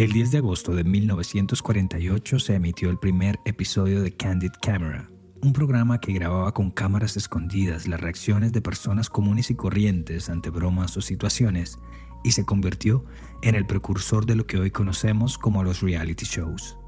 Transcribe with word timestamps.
El 0.00 0.12
10 0.12 0.30
de 0.30 0.38
agosto 0.38 0.74
de 0.74 0.82
1948 0.82 2.38
se 2.38 2.54
emitió 2.54 2.88
el 2.88 2.98
primer 2.98 3.38
episodio 3.44 4.00
de 4.02 4.12
Candid 4.12 4.52
Camera, 4.62 5.10
un 5.42 5.52
programa 5.52 6.00
que 6.00 6.14
grababa 6.14 6.52
con 6.54 6.70
cámaras 6.70 7.18
escondidas 7.18 7.86
las 7.86 8.00
reacciones 8.00 8.52
de 8.52 8.62
personas 8.62 9.10
comunes 9.10 9.50
y 9.50 9.56
corrientes 9.56 10.30
ante 10.30 10.48
bromas 10.48 10.96
o 10.96 11.02
situaciones 11.02 11.78
y 12.24 12.32
se 12.32 12.46
convirtió 12.46 13.04
en 13.42 13.54
el 13.54 13.66
precursor 13.66 14.24
de 14.24 14.36
lo 14.36 14.46
que 14.46 14.58
hoy 14.58 14.70
conocemos 14.70 15.36
como 15.36 15.62
los 15.64 15.82
reality 15.82 16.24
shows. 16.24 16.78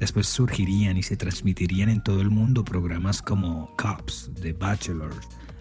Después 0.00 0.26
surgirían 0.26 0.96
y 0.96 1.02
se 1.02 1.16
transmitirían 1.16 1.88
en 1.88 2.02
todo 2.02 2.20
el 2.20 2.30
mundo 2.30 2.64
programas 2.64 3.22
como 3.22 3.76
Cops, 3.76 4.30
The 4.40 4.54
Bachelor, 4.54 5.12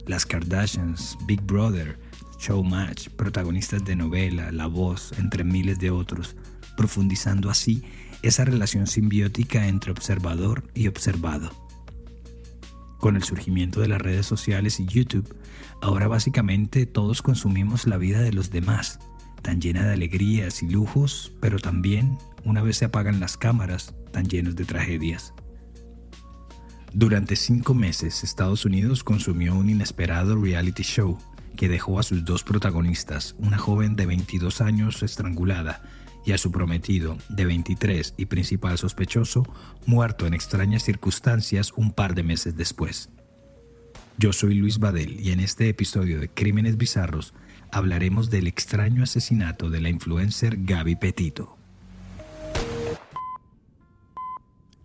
Las 0.07 0.25
Kardashians, 0.25 1.17
Big 1.27 1.41
Brother, 1.41 1.99
Showmatch, 2.39 3.09
protagonistas 3.09 3.83
de 3.83 3.95
novela, 3.95 4.51
La 4.51 4.67
Voz, 4.67 5.13
entre 5.17 5.43
miles 5.43 5.77
de 5.77 5.91
otros, 5.91 6.35
profundizando 6.77 7.49
así 7.49 7.83
esa 8.21 8.45
relación 8.45 8.87
simbiótica 8.87 9.67
entre 9.67 9.91
observador 9.91 10.63
y 10.73 10.87
observado. 10.87 11.51
Con 12.97 13.15
el 13.15 13.23
surgimiento 13.23 13.81
de 13.81 13.89
las 13.89 14.01
redes 14.01 14.25
sociales 14.25 14.79
y 14.79 14.85
YouTube, 14.85 15.35
ahora 15.81 16.07
básicamente 16.07 16.85
todos 16.85 17.21
consumimos 17.21 17.87
la 17.87 17.97
vida 17.97 18.19
de 18.21 18.33
los 18.33 18.51
demás, 18.51 18.99
tan 19.41 19.61
llena 19.61 19.85
de 19.85 19.93
alegrías 19.93 20.63
y 20.63 20.69
lujos, 20.69 21.33
pero 21.41 21.59
también, 21.59 22.17
una 22.43 22.61
vez 22.61 22.77
se 22.77 22.85
apagan 22.85 23.19
las 23.19 23.37
cámaras, 23.37 23.93
tan 24.11 24.25
llenos 24.27 24.55
de 24.55 24.65
tragedias. 24.65 25.33
Durante 26.93 27.35
cinco 27.35 27.73
meses, 27.73 28.23
Estados 28.23 28.65
Unidos 28.65 29.03
consumió 29.03 29.53
un 29.55 29.69
inesperado 29.69 30.35
reality 30.35 30.81
show 30.81 31.19
que 31.59 31.67
dejó 31.67 31.99
a 31.99 32.03
sus 32.03 32.23
dos 32.23 32.45
protagonistas, 32.45 33.35
una 33.37 33.57
joven 33.57 33.97
de 33.97 34.05
22 34.05 34.61
años 34.61 35.03
estrangulada 35.03 35.83
y 36.25 36.31
a 36.31 36.37
su 36.37 36.53
prometido, 36.53 37.17
de 37.27 37.43
23 37.43 38.13
y 38.15 38.27
principal 38.27 38.77
sospechoso, 38.77 39.43
muerto 39.85 40.25
en 40.25 40.33
extrañas 40.33 40.83
circunstancias 40.83 41.73
un 41.75 41.91
par 41.91 42.15
de 42.15 42.23
meses 42.23 42.55
después. 42.55 43.09
Yo 44.17 44.31
soy 44.31 44.53
Luis 44.53 44.79
Badel 44.79 45.19
y 45.19 45.33
en 45.33 45.41
este 45.41 45.67
episodio 45.67 46.21
de 46.21 46.29
Crímenes 46.29 46.77
Bizarros 46.77 47.33
hablaremos 47.73 48.29
del 48.29 48.47
extraño 48.47 49.03
asesinato 49.03 49.69
de 49.69 49.81
la 49.81 49.89
influencer 49.89 50.63
Gaby 50.63 50.95
Petito. 50.95 51.58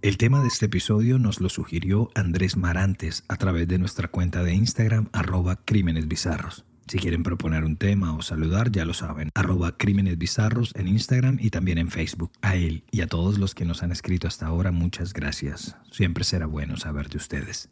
El 0.04 0.18
tema 0.18 0.42
de 0.42 0.48
este 0.48 0.66
episodio 0.66 1.18
nos 1.18 1.40
lo 1.40 1.48
sugirió 1.48 2.10
Andrés 2.14 2.58
Marantes 2.58 3.24
a 3.26 3.38
través 3.38 3.66
de 3.68 3.78
nuestra 3.78 4.08
cuenta 4.08 4.42
de 4.42 4.52
Instagram 4.52 5.08
arroba 5.14 5.56
Crímenes 5.64 6.08
Bizarros. 6.08 6.66
Si 6.86 6.98
quieren 6.98 7.22
proponer 7.22 7.64
un 7.64 7.78
tema 7.78 8.14
o 8.14 8.20
saludar, 8.20 8.70
ya 8.70 8.84
lo 8.84 8.92
saben. 8.92 9.30
Arroba 9.34 9.78
Crímenes 9.78 10.18
Bizarros 10.18 10.74
en 10.74 10.88
Instagram 10.88 11.38
y 11.40 11.48
también 11.48 11.78
en 11.78 11.90
Facebook. 11.90 12.30
A 12.42 12.54
él 12.54 12.84
y 12.90 13.00
a 13.00 13.06
todos 13.06 13.38
los 13.38 13.54
que 13.54 13.64
nos 13.64 13.82
han 13.82 13.92
escrito 13.92 14.28
hasta 14.28 14.44
ahora, 14.44 14.72
muchas 14.72 15.14
gracias. 15.14 15.74
Siempre 15.90 16.24
será 16.24 16.44
bueno 16.44 16.76
saber 16.76 17.08
de 17.08 17.16
ustedes. 17.16 17.70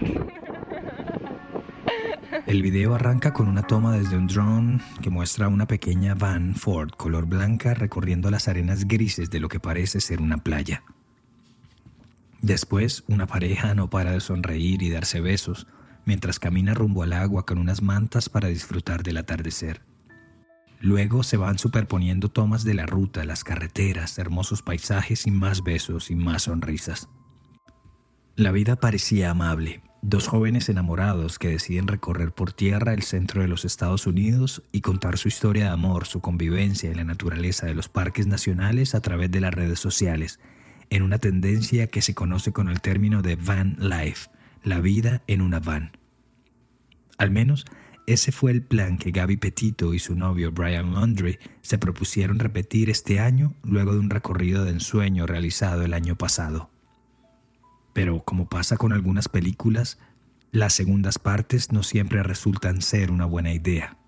El 2.46 2.62
video 2.62 2.94
arranca 2.94 3.32
con 3.32 3.48
una 3.48 3.62
toma 3.62 3.96
desde 3.96 4.16
un 4.16 4.26
drone 4.26 4.80
que 5.02 5.10
muestra 5.10 5.48
una 5.48 5.66
pequeña 5.66 6.14
van 6.14 6.54
Ford 6.54 6.90
color 6.90 7.26
blanca 7.26 7.74
recorriendo 7.74 8.30
las 8.30 8.48
arenas 8.48 8.86
grises 8.88 9.30
de 9.30 9.40
lo 9.40 9.48
que 9.48 9.60
parece 9.60 10.00
ser 10.00 10.20
una 10.20 10.38
playa. 10.38 10.82
Después, 12.40 13.04
una 13.08 13.26
pareja 13.26 13.74
no 13.74 13.90
para 13.90 14.12
de 14.12 14.20
sonreír 14.20 14.82
y 14.82 14.90
darse 14.90 15.20
besos 15.20 15.66
mientras 16.04 16.38
camina 16.38 16.72
rumbo 16.72 17.02
al 17.02 17.12
agua 17.12 17.44
con 17.44 17.58
unas 17.58 17.82
mantas 17.82 18.28
para 18.28 18.48
disfrutar 18.48 19.02
del 19.02 19.18
atardecer. 19.18 19.82
Luego 20.80 21.22
se 21.24 21.36
van 21.36 21.58
superponiendo 21.58 22.30
tomas 22.30 22.64
de 22.64 22.72
la 22.72 22.86
ruta, 22.86 23.24
las 23.24 23.44
carreteras, 23.44 24.18
hermosos 24.18 24.62
paisajes 24.62 25.26
y 25.26 25.30
más 25.30 25.62
besos 25.64 26.10
y 26.10 26.14
más 26.14 26.44
sonrisas. 26.44 27.08
La 28.36 28.52
vida 28.52 28.76
parecía 28.76 29.30
amable. 29.30 29.82
Dos 30.00 30.28
jóvenes 30.28 30.68
enamorados 30.68 31.38
que 31.38 31.48
deciden 31.48 31.88
recorrer 31.88 32.32
por 32.32 32.52
tierra 32.52 32.94
el 32.94 33.02
centro 33.02 33.42
de 33.42 33.48
los 33.48 33.64
Estados 33.64 34.06
Unidos 34.06 34.62
y 34.70 34.80
contar 34.80 35.18
su 35.18 35.26
historia 35.28 35.64
de 35.64 35.70
amor, 35.70 36.06
su 36.06 36.20
convivencia 36.20 36.90
y 36.90 36.94
la 36.94 37.04
naturaleza 37.04 37.66
de 37.66 37.74
los 37.74 37.88
parques 37.88 38.26
nacionales 38.26 38.94
a 38.94 39.00
través 39.00 39.30
de 39.30 39.40
las 39.40 39.52
redes 39.52 39.80
sociales 39.80 40.38
en 40.90 41.02
una 41.02 41.18
tendencia 41.18 41.88
que 41.88 42.00
se 42.00 42.14
conoce 42.14 42.52
con 42.52 42.68
el 42.68 42.80
término 42.80 43.22
de 43.22 43.36
van 43.36 43.76
life, 43.80 44.30
la 44.62 44.80
vida 44.80 45.22
en 45.26 45.42
una 45.42 45.58
van. 45.60 45.92
Al 47.18 47.30
menos 47.30 47.66
ese 48.06 48.32
fue 48.32 48.52
el 48.52 48.62
plan 48.62 48.96
que 48.96 49.10
Gaby 49.10 49.36
Petito 49.36 49.92
y 49.92 49.98
su 49.98 50.14
novio 50.14 50.50
Brian 50.50 50.94
Laundrie 50.94 51.38
se 51.60 51.76
propusieron 51.76 52.38
repetir 52.38 52.88
este 52.88 53.20
año 53.20 53.54
luego 53.62 53.92
de 53.92 53.98
un 53.98 54.08
recorrido 54.08 54.64
de 54.64 54.70
ensueño 54.70 55.26
realizado 55.26 55.82
el 55.82 55.92
año 55.92 56.16
pasado. 56.16 56.70
Pero 57.98 58.22
como 58.22 58.48
pasa 58.48 58.76
con 58.76 58.92
algunas 58.92 59.28
películas, 59.28 59.98
las 60.52 60.72
segundas 60.72 61.18
partes 61.18 61.72
no 61.72 61.82
siempre 61.82 62.22
resultan 62.22 62.80
ser 62.80 63.10
una 63.10 63.24
buena 63.24 63.52
idea. 63.52 63.98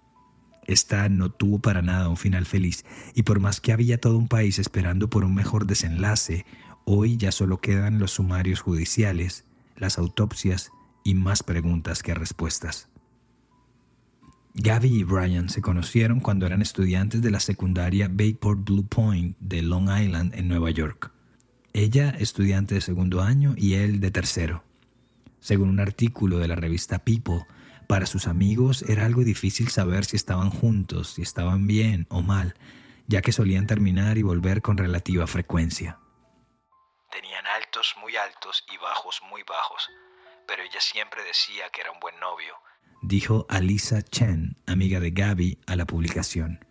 Esta 0.64 1.08
no 1.08 1.32
tuvo 1.32 1.58
para 1.58 1.82
nada 1.82 2.08
un 2.08 2.16
final 2.16 2.46
feliz 2.46 2.84
y 3.16 3.24
por 3.24 3.40
más 3.40 3.60
que 3.60 3.72
había 3.72 3.98
todo 3.98 4.16
un 4.16 4.28
país 4.28 4.60
esperando 4.60 5.10
por 5.10 5.24
un 5.24 5.34
mejor 5.34 5.66
desenlace, 5.66 6.46
Hoy 6.84 7.16
ya 7.16 7.32
solo 7.32 7.60
quedan 7.60 7.98
los 7.98 8.12
sumarios 8.12 8.60
judiciales, 8.60 9.44
las 9.76 9.98
autopsias 9.98 10.70
y 11.02 11.14
más 11.14 11.42
preguntas 11.42 12.04
que 12.04 12.14
respuestas. 12.14 12.88
Gaby 14.54 15.00
y 15.00 15.02
Brian 15.02 15.48
se 15.48 15.62
conocieron 15.62 16.20
cuando 16.20 16.46
eran 16.46 16.62
estudiantes 16.62 17.22
de 17.22 17.32
la 17.32 17.40
secundaria 17.40 18.08
Bayport 18.08 18.64
Blue 18.64 18.86
Point 18.86 19.36
de 19.40 19.62
Long 19.62 19.90
Island 19.90 20.32
en 20.36 20.46
Nueva 20.46 20.70
York. 20.70 21.12
Ella 21.72 22.10
estudiante 22.18 22.74
de 22.74 22.80
segundo 22.80 23.20
año 23.20 23.54
y 23.56 23.74
él 23.74 24.00
de 24.00 24.10
tercero. 24.10 24.64
Según 25.38 25.68
un 25.68 25.80
artículo 25.80 26.38
de 26.38 26.48
la 26.48 26.56
revista 26.56 26.98
People, 26.98 27.46
para 27.86 28.06
sus 28.06 28.26
amigos 28.26 28.82
era 28.82 29.06
algo 29.06 29.22
difícil 29.22 29.68
saber 29.68 30.04
si 30.04 30.16
estaban 30.16 30.50
juntos, 30.50 31.14
si 31.14 31.22
estaban 31.22 31.66
bien 31.66 32.06
o 32.08 32.22
mal, 32.22 32.54
ya 33.06 33.22
que 33.22 33.32
solían 33.32 33.66
terminar 33.66 34.18
y 34.18 34.22
volver 34.22 34.62
con 34.62 34.76
relativa 34.76 35.26
frecuencia. 35.26 35.98
Tenían 37.12 37.46
altos 37.46 37.94
muy 38.00 38.16
altos 38.16 38.64
y 38.72 38.76
bajos 38.76 39.20
muy 39.30 39.42
bajos, 39.42 39.88
pero 40.46 40.62
ella 40.62 40.80
siempre 40.80 41.22
decía 41.24 41.64
que 41.72 41.80
era 41.80 41.92
un 41.92 42.00
buen 42.00 42.18
novio. 42.20 42.54
Dijo 43.02 43.46
Alisa 43.48 44.02
Chen, 44.02 44.56
amiga 44.66 45.00
de 45.00 45.10
Gaby, 45.10 45.58
a 45.66 45.76
la 45.76 45.86
publicación. 45.86 46.64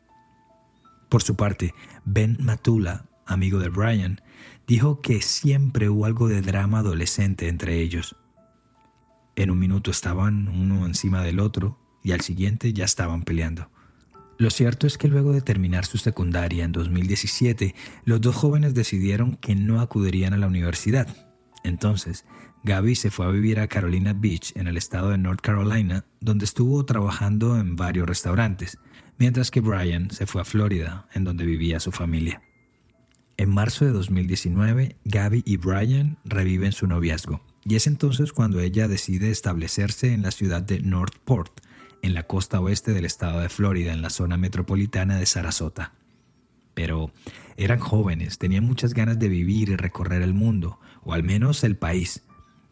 Por 1.10 1.24
su 1.24 1.36
parte, 1.36 1.74
Ben 2.06 2.38
Matula, 2.40 3.06
amigo 3.26 3.60
de 3.60 3.70
Brian, 3.70 4.22
dijo 4.68 5.02
que 5.02 5.22
siempre 5.22 5.90
hubo 5.90 6.06
algo 6.06 6.28
de 6.28 6.42
drama 6.42 6.80
adolescente 6.80 7.48
entre 7.48 7.82
ellos. 7.82 8.16
En 9.36 9.52
un 9.52 9.60
minuto 9.60 9.92
estaban 9.92 10.48
uno 10.48 10.86
encima 10.86 11.24
del 11.24 11.40
otro 11.40 11.80
y 12.04 12.12
al 12.12 12.22
siguiente 12.22 12.74
ya 12.74 12.86
estaban 12.86 13.24
peleando. 13.24 13.70
Lo 14.38 14.50
cierto 14.50 14.88
es 14.88 14.98
que 14.98 15.10
luego 15.10 15.34
de 15.34 15.42
terminar 15.42 15.86
su 15.86 15.98
secundaria 15.98 16.64
en 16.64 16.72
2017, 16.72 17.76
los 18.06 18.22
dos 18.22 18.36
jóvenes 18.36 18.74
decidieron 18.74 19.36
que 19.36 19.56
no 19.56 19.82
acudirían 19.82 20.34
a 20.34 20.38
la 20.38 20.48
universidad. 20.48 21.08
Entonces, 21.64 22.26
Gaby 22.64 22.96
se 22.96 23.12
fue 23.12 23.26
a 23.26 23.32
vivir 23.32 23.60
a 23.60 23.68
Carolina 23.68 24.14
Beach, 24.14 24.54
en 24.56 24.68
el 24.68 24.78
estado 24.78 25.10
de 25.10 25.18
North 25.18 25.42
Carolina, 25.42 26.06
donde 26.22 26.46
estuvo 26.46 26.86
trabajando 26.86 27.58
en 27.58 27.76
varios 27.76 28.08
restaurantes, 28.08 28.78
mientras 29.18 29.52
que 29.52 29.62
Brian 29.62 30.10
se 30.12 30.26
fue 30.26 30.42
a 30.42 30.46
Florida, 30.46 31.08
en 31.14 31.24
donde 31.24 31.46
vivía 31.46 31.80
su 31.80 31.92
familia. 31.92 32.42
En 33.40 33.50
marzo 33.52 33.86
de 33.86 33.92
2019, 33.92 34.98
Gaby 35.06 35.44
y 35.46 35.56
Brian 35.56 36.18
reviven 36.26 36.74
su 36.74 36.88
noviazgo, 36.88 37.42
y 37.64 37.76
es 37.76 37.88
entonces 37.88 38.34
cuando 38.34 38.60
ella 38.60 38.90
decide 38.90 39.32
establecerse 39.32 40.12
en 40.12 40.24
la 40.24 40.32
ciudad 40.32 40.62
de 40.62 40.82
Northport, 40.82 41.62
en 42.02 42.14
la 42.14 42.24
costa 42.24 42.60
oeste 42.60 42.92
del 42.92 43.06
estado 43.06 43.40
de 43.40 43.48
Florida, 43.48 43.94
en 43.94 44.02
la 44.02 44.10
zona 44.10 44.36
metropolitana 44.36 45.18
de 45.18 45.26
Sarasota. 45.26 45.94
Pero 46.74 47.14
eran 47.56 47.80
jóvenes, 47.80 48.40
tenían 48.40 48.66
muchas 48.66 48.94
ganas 48.94 49.18
de 49.20 49.30
vivir 49.30 49.70
y 49.70 49.78
recorrer 49.78 50.22
el 50.22 50.34
mundo, 50.34 50.82
o 51.04 51.14
al 51.14 51.24
menos 51.24 51.64
el 51.64 51.78
país. 51.78 52.24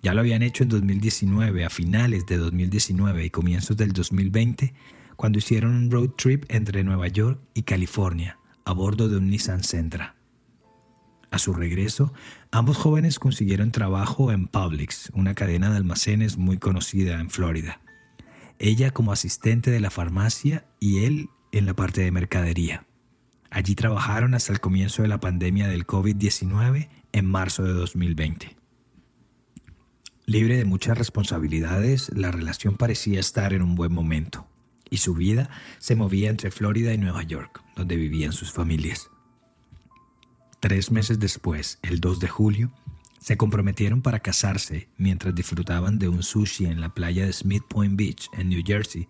Ya 0.04 0.14
lo 0.14 0.20
habían 0.20 0.44
hecho 0.44 0.64
en 0.64 0.70
2019, 0.70 1.64
a 1.64 1.70
finales 1.70 2.26
de 2.26 2.36
2019 2.36 3.24
y 3.24 3.30
comienzos 3.30 3.78
del 3.78 3.94
2020, 3.94 4.74
cuando 5.16 5.40
hicieron 5.40 5.76
un 5.76 5.90
road 5.90 6.10
trip 6.18 6.44
entre 6.50 6.84
Nueva 6.84 7.08
York 7.08 7.40
y 7.54 7.62
California, 7.62 8.38
a 8.66 8.74
bordo 8.74 9.08
de 9.08 9.16
un 9.16 9.30
Nissan 9.30 9.64
Sentra. 9.64 10.17
A 11.38 11.40
su 11.40 11.54
regreso, 11.54 12.14
ambos 12.52 12.78
jóvenes 12.78 13.20
consiguieron 13.20 13.72
trabajo 13.72 14.32
en 14.32 14.48
Publix, 14.48 15.12
una 15.14 15.36
cadena 15.36 15.70
de 15.70 15.78
almacenes 15.78 16.38
muy 16.38 16.58
conocida 16.58 17.20
en 17.20 17.30
Florida 17.30 17.80
ella 18.60 18.92
como 18.92 19.12
asistente 19.12 19.72
de 19.72 19.80
la 19.80 19.90
farmacia 19.90 20.66
y 20.80 21.04
él 21.06 21.30
en 21.52 21.66
la 21.66 21.76
parte 21.76 22.02
de 22.02 22.12
mercadería. 22.12 22.86
Allí 23.50 23.76
trabajaron 23.76 24.34
hasta 24.34 24.52
el 24.52 24.60
comienzo 24.60 25.04
de 25.04 25.08
la 25.08 25.20
pandemia 25.20 25.68
del 25.68 25.86
COVID-19 25.86 26.90
en 27.12 27.26
marzo 27.26 27.64
de 27.64 27.74
2020. 27.74 28.58
Libre 30.26 30.58
de 30.58 30.66
muchas 30.66 30.98
responsabilidades, 30.98 32.12
la 32.14 32.32
relación 32.32 32.76
parecía 32.76 33.20
estar 33.20 33.54
en 33.54 33.62
un 33.62 33.76
buen 33.76 33.94
momento, 33.94 34.46
y 34.90 34.98
su 34.98 35.14
vida 35.14 35.50
se 35.78 35.96
movía 35.96 36.30
entre 36.30 36.52
Florida 36.52 36.94
y 36.94 36.98
Nueva 36.98 37.24
York, 37.24 37.64
donde 37.78 37.96
vivían 37.96 38.34
sus 38.34 38.52
familias. 38.52 39.10
Tres 40.60 40.92
meses 40.92 41.20
después, 41.20 41.78
el 41.84 42.00
2 42.00 42.20
de 42.20 42.28
julio, 42.28 42.72
se 43.20 43.38
comprometieron 43.38 44.02
para 44.02 44.22
casarse 44.22 44.90
mientras 44.98 45.36
disfrutaban 45.36 46.00
de 46.00 46.10
un 46.10 46.24
sushi 46.24 46.66
en 46.66 46.82
la 46.82 46.96
playa 46.96 47.28
de 47.28 47.34
Smith 47.34 47.64
Point 47.68 47.96
Beach, 47.96 48.28
en 48.34 48.50
New 48.50 48.64
Jersey, 48.66 49.08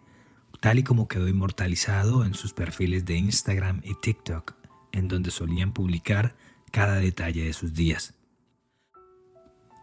tal 0.59 0.79
y 0.79 0.83
como 0.83 1.07
quedó 1.07 1.27
inmortalizado 1.29 2.25
en 2.25 2.33
sus 2.33 2.51
perfiles 2.51 3.05
de 3.05 3.15
Instagram 3.15 3.81
y 3.85 3.93
TikTok, 3.95 4.55
en 4.91 5.07
donde 5.07 5.31
solían 5.31 5.71
publicar 5.71 6.35
cada 6.71 6.95
detalle 6.95 7.45
de 7.45 7.53
sus 7.53 7.73
días. 7.73 8.13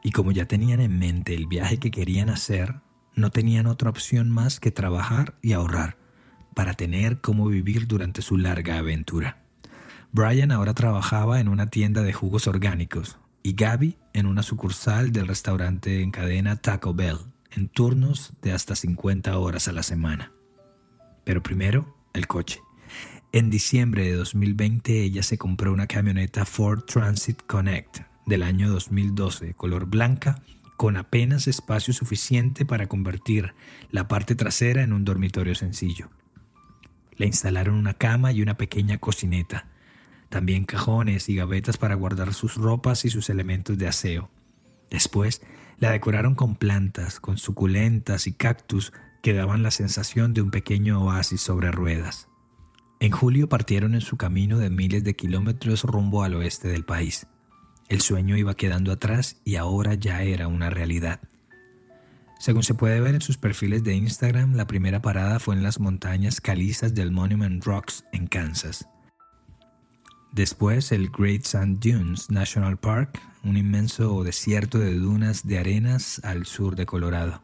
Y 0.02 0.10
como 0.10 0.32
ya 0.32 0.44
tenían 0.44 0.80
en 0.80 0.98
mente 0.98 1.34
el 1.34 1.46
viaje 1.46 1.78
que 1.78 1.90
querían 1.90 2.28
hacer, 2.28 2.82
no 3.14 3.30
tenían 3.30 3.66
otra 3.66 3.88
opción 3.88 4.28
más 4.28 4.60
que 4.60 4.70
trabajar 4.70 5.38
y 5.40 5.52
ahorrar 5.52 5.96
para 6.54 6.74
tener 6.74 7.22
cómo 7.22 7.46
vivir 7.46 7.86
durante 7.86 8.20
su 8.20 8.36
larga 8.36 8.76
aventura. 8.76 9.43
Brian 10.14 10.52
ahora 10.52 10.74
trabajaba 10.74 11.40
en 11.40 11.48
una 11.48 11.70
tienda 11.70 12.02
de 12.02 12.12
jugos 12.12 12.46
orgánicos 12.46 13.18
y 13.42 13.54
Gaby 13.54 13.98
en 14.12 14.26
una 14.26 14.44
sucursal 14.44 15.10
del 15.10 15.26
restaurante 15.26 16.02
en 16.02 16.12
cadena 16.12 16.54
Taco 16.54 16.94
Bell, 16.94 17.18
en 17.50 17.66
turnos 17.66 18.32
de 18.40 18.52
hasta 18.52 18.76
50 18.76 19.36
horas 19.36 19.66
a 19.66 19.72
la 19.72 19.82
semana. 19.82 20.30
Pero 21.24 21.42
primero, 21.42 21.96
el 22.12 22.28
coche. 22.28 22.60
En 23.32 23.50
diciembre 23.50 24.04
de 24.04 24.12
2020 24.12 25.02
ella 25.02 25.24
se 25.24 25.36
compró 25.36 25.72
una 25.72 25.88
camioneta 25.88 26.44
Ford 26.44 26.84
Transit 26.84 27.42
Connect 27.48 28.02
del 28.24 28.44
año 28.44 28.70
2012, 28.70 29.54
color 29.54 29.86
blanca, 29.86 30.44
con 30.76 30.96
apenas 30.96 31.48
espacio 31.48 31.92
suficiente 31.92 32.64
para 32.64 32.86
convertir 32.86 33.52
la 33.90 34.06
parte 34.06 34.36
trasera 34.36 34.84
en 34.84 34.92
un 34.92 35.04
dormitorio 35.04 35.56
sencillo. 35.56 36.08
Le 37.16 37.26
instalaron 37.26 37.74
una 37.74 37.94
cama 37.94 38.30
y 38.30 38.42
una 38.42 38.56
pequeña 38.56 38.98
cocineta, 38.98 39.73
también 40.34 40.64
cajones 40.64 41.28
y 41.28 41.36
gavetas 41.36 41.76
para 41.76 41.94
guardar 41.94 42.34
sus 42.34 42.56
ropas 42.56 43.04
y 43.04 43.08
sus 43.08 43.30
elementos 43.30 43.78
de 43.78 43.86
aseo. 43.86 44.30
Después 44.90 45.42
la 45.78 45.92
decoraron 45.92 46.34
con 46.34 46.56
plantas, 46.56 47.20
con 47.20 47.38
suculentas 47.38 48.26
y 48.26 48.32
cactus 48.32 48.92
que 49.22 49.32
daban 49.32 49.62
la 49.62 49.70
sensación 49.70 50.34
de 50.34 50.42
un 50.42 50.50
pequeño 50.50 51.00
oasis 51.04 51.40
sobre 51.40 51.70
ruedas. 51.70 52.26
En 52.98 53.12
julio 53.12 53.48
partieron 53.48 53.94
en 53.94 54.00
su 54.00 54.16
camino 54.16 54.58
de 54.58 54.70
miles 54.70 55.04
de 55.04 55.14
kilómetros 55.14 55.84
rumbo 55.84 56.24
al 56.24 56.34
oeste 56.34 56.66
del 56.66 56.84
país. 56.84 57.28
El 57.88 58.00
sueño 58.00 58.36
iba 58.36 58.56
quedando 58.56 58.90
atrás 58.90 59.40
y 59.44 59.54
ahora 59.54 59.94
ya 59.94 60.24
era 60.24 60.48
una 60.48 60.68
realidad. 60.68 61.20
Según 62.40 62.64
se 62.64 62.74
puede 62.74 63.00
ver 63.00 63.14
en 63.14 63.20
sus 63.20 63.38
perfiles 63.38 63.84
de 63.84 63.94
Instagram, 63.94 64.56
la 64.56 64.66
primera 64.66 65.00
parada 65.00 65.38
fue 65.38 65.54
en 65.54 65.62
las 65.62 65.78
montañas 65.78 66.40
calizas 66.40 66.92
del 66.92 67.12
Monument 67.12 67.64
Rocks 67.64 68.04
en 68.12 68.26
Kansas. 68.26 68.88
Después 70.34 70.90
el 70.90 71.10
Great 71.10 71.44
Sand 71.44 71.78
Dunes 71.78 72.28
National 72.28 72.76
Park, 72.76 73.20
un 73.44 73.56
inmenso 73.56 74.24
desierto 74.24 74.80
de 74.80 74.98
dunas 74.98 75.46
de 75.46 75.60
arenas 75.60 76.20
al 76.24 76.44
sur 76.44 76.74
de 76.74 76.86
Colorado. 76.86 77.40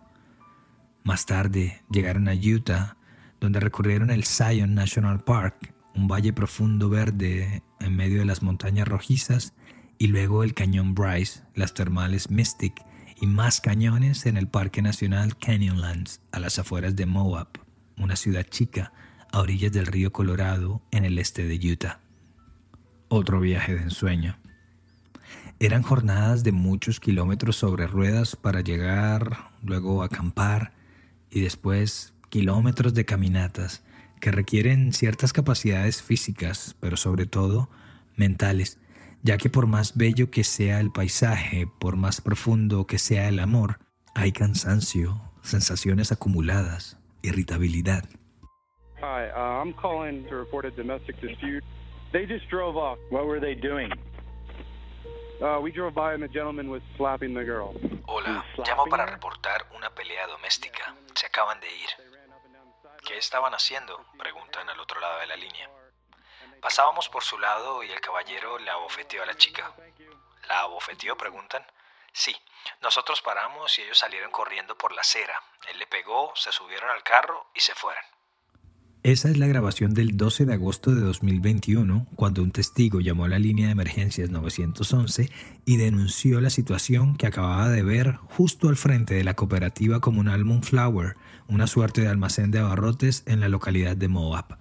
Más 1.05 1.25
tarde 1.25 1.83
llegaron 1.89 2.27
a 2.27 2.35
Utah, 2.35 2.97
donde 3.39 3.61
recorrieron 3.61 4.11
el 4.11 4.25
Zion 4.25 4.75
National 4.75 5.23
Park, 5.23 5.73
un 5.95 6.09
valle 6.09 6.33
profundo 6.33 6.89
verde 6.89 7.63
en 7.79 7.95
medio 7.95 8.19
de 8.19 8.25
las 8.25 8.43
montañas 8.43 8.89
rojizas 8.89 9.55
y 9.97 10.09
luego 10.09 10.43
el 10.43 10.53
cañón 10.53 10.97
Bryce, 10.97 11.43
las 11.55 11.75
termales 11.75 12.29
Mystic 12.29 12.85
y 13.21 13.29
más 13.29 13.61
cañones 13.61 14.27
en 14.27 14.37
el 14.37 14.49
Parque 14.49 14.83
Nacional 14.83 15.39
Canyonlands, 15.39 16.23
a 16.33 16.41
las 16.41 16.59
afueras 16.59 16.97
de 16.97 17.07
Moab, 17.07 17.51
una 17.97 18.17
ciudad 18.17 18.43
chica 18.51 18.93
a 19.31 19.39
orillas 19.39 19.71
del 19.71 19.87
río 19.87 20.13
Colorado 20.13 20.83
en 20.91 21.05
el 21.05 21.21
este 21.21 21.45
de 21.45 21.73
Utah. 21.73 22.00
Otro 23.11 23.41
viaje 23.41 23.75
de 23.75 23.83
ensueño. 23.83 24.39
Eran 25.59 25.83
jornadas 25.83 26.43
de 26.43 26.53
muchos 26.53 27.01
kilómetros 27.01 27.57
sobre 27.57 27.87
ruedas 27.87 28.35
para 28.37 28.63
llegar, 28.63 29.51
luego 29.63 30.03
acampar 30.03 30.73
y 31.31 31.43
después 31.43 32.15
kilómetros 32.31 32.95
de 32.95 33.05
caminatas 33.05 33.85
que 34.21 34.31
requieren 34.31 34.95
ciertas 34.95 35.35
capacidades 35.35 36.03
físicas, 36.03 36.77
pero 36.81 36.97
sobre 36.97 37.27
todo 37.27 37.69
mentales 38.17 38.79
ya 39.23 39.37
que 39.37 39.51
por 39.51 39.67
más 39.67 39.97
bello 39.97 40.31
que 40.31 40.45
sea 40.45 40.81
el 40.81 40.91
paisaje, 40.91 41.67
por 41.79 41.97
más 41.97 42.21
profundo 42.21 42.87
que 42.87 42.99
sea 42.99 43.29
el 43.29 43.39
amor, 43.39 43.79
hay 44.15 44.33
cansancio, 44.33 45.21
sensaciones 45.43 46.13
acumuladas, 46.13 46.99
irritabilidad. 47.23 48.05
Hi, 49.03 49.29
uh, 49.35 49.63
I'm 49.63 49.73
calling 49.75 50.25
to 50.29 50.37
report 50.37 50.65
a 50.65 50.71
domestic 50.71 51.21
dispute. 51.21 51.65
They 52.13 52.27
just 52.27 52.49
drove 52.49 52.77
off. 52.77 52.99
What 53.11 53.27
were 53.27 53.41
they 53.41 53.55
doing? 53.55 53.93
Uh, 55.41 55.59
we 55.63 55.73
drove 55.73 55.95
by 55.95 56.13
and 56.13 56.23
the 56.23 56.29
gentleman 56.29 56.69
was 56.69 56.83
slapping 56.97 57.33
the 57.33 57.45
girl. 57.45 57.73
Hola, 58.07 58.45
llamo 58.59 58.87
para 58.87 59.07
reportar 59.07 59.67
una 59.75 59.89
pelea 59.91 60.27
doméstica. 60.27 60.95
Se 61.15 61.27
acaban 61.27 61.61
de 61.61 61.69
ir. 61.69 61.89
¿Qué 63.07 63.17
estaban 63.17 63.55
haciendo? 63.55 64.05
Preguntan 64.19 64.69
al 64.69 64.79
otro 64.81 65.01
lado 65.01 65.21
de 65.21 65.27
la 65.29 65.37
línea. 65.37 65.71
Pasábamos 66.61 67.09
por 67.09 67.23
su 67.23 67.39
lado 67.39 67.83
y 67.83 67.91
el 67.91 68.01
caballero 68.01 68.59
le 68.59 68.71
abofeteó 68.71 69.23
a 69.23 69.27
la 69.27 69.37
chica. 69.37 69.73
¿La 70.49 70.61
abofeteó? 70.61 71.17
preguntan. 71.17 71.65
Sí, 72.13 72.37
nosotros 72.83 73.23
paramos 73.23 73.79
y 73.79 73.83
ellos 73.83 73.99
salieron 73.99 74.31
corriendo 74.31 74.77
por 74.77 74.93
la 74.93 75.01
acera. 75.01 75.41
Él 75.69 75.79
le 75.79 75.87
pegó, 75.87 76.33
se 76.35 76.53
subieron 76.53 76.91
al 76.91 77.03
carro 77.03 77.47
y 77.55 77.61
se 77.61 77.75
fueron. 77.75 78.03
Esa 79.03 79.31
es 79.31 79.39
la 79.39 79.47
grabación 79.47 79.95
del 79.95 80.19
12 80.19 80.45
de 80.45 80.53
agosto 80.53 80.95
de 80.95 81.01
2021, 81.01 82.07
cuando 82.17 82.43
un 82.43 82.51
testigo 82.51 83.01
llamó 83.01 83.25
a 83.25 83.29
la 83.29 83.39
línea 83.39 83.67
de 83.67 83.73
emergencias 83.73 84.29
911 84.29 85.31
y 85.65 85.79
denunció 85.79 86.39
la 86.43 86.51
situación 86.51 87.17
que 87.17 87.27
acababa 87.27 87.71
de 87.71 87.83
ver 87.83 88.17
justo 88.27 88.69
al 88.69 88.77
frente 88.77 89.15
de 89.15 89.25
la 89.25 89.33
cooperativa 89.33 90.01
comunal 90.01 90.45
Moonflower, 90.45 91.17
una 91.49 91.67
suerte 91.67 92.03
de 92.03 92.09
almacén 92.09 92.51
de 92.51 92.59
abarrotes 92.59 93.23
en 93.25 93.41
la 93.41 93.49
localidad 93.49 93.97
de 93.97 94.09
Moab. 94.09 94.59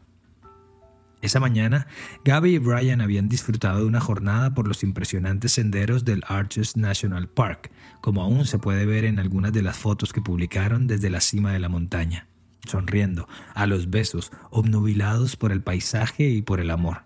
Esa 1.21 1.41
mañana, 1.41 1.87
Gaby 2.23 2.55
y 2.55 2.57
Brian 2.59 3.01
habían 3.01 3.27
disfrutado 3.27 3.79
de 3.79 3.85
una 3.87 3.99
jornada 3.99 4.53
por 4.53 4.69
los 4.69 4.83
impresionantes 4.83 5.51
senderos 5.51 6.05
del 6.05 6.23
Arches 6.25 6.77
National 6.77 7.27
Park, 7.27 7.71
como 7.99 8.21
aún 8.21 8.45
se 8.45 8.57
puede 8.57 8.85
ver 8.85 9.03
en 9.03 9.19
algunas 9.19 9.51
de 9.51 9.63
las 9.63 9.77
fotos 9.77 10.13
que 10.13 10.21
publicaron 10.21 10.87
desde 10.87 11.09
la 11.09 11.19
cima 11.19 11.51
de 11.51 11.59
la 11.59 11.67
montaña, 11.67 12.28
sonriendo, 12.67 13.27
a 13.53 13.67
los 13.67 13.89
besos, 13.89 14.31
obnubilados 14.49 15.35
por 15.35 15.51
el 15.51 15.61
paisaje 15.61 16.29
y 16.29 16.41
por 16.41 16.59
el 16.59 16.71
amor. 16.71 17.03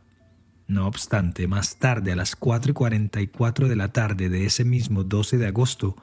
No 0.67 0.88
obstante, 0.88 1.48
más 1.48 1.77
tarde, 1.77 2.12
a 2.12 2.15
las 2.15 2.39
4.44 2.39 3.67
de 3.67 3.75
la 3.75 3.89
tarde 3.89 4.29
de 4.29 4.45
ese 4.45 4.65
mismo 4.65 5.03
12 5.03 5.38
de 5.38 5.48
agosto, 5.48 5.95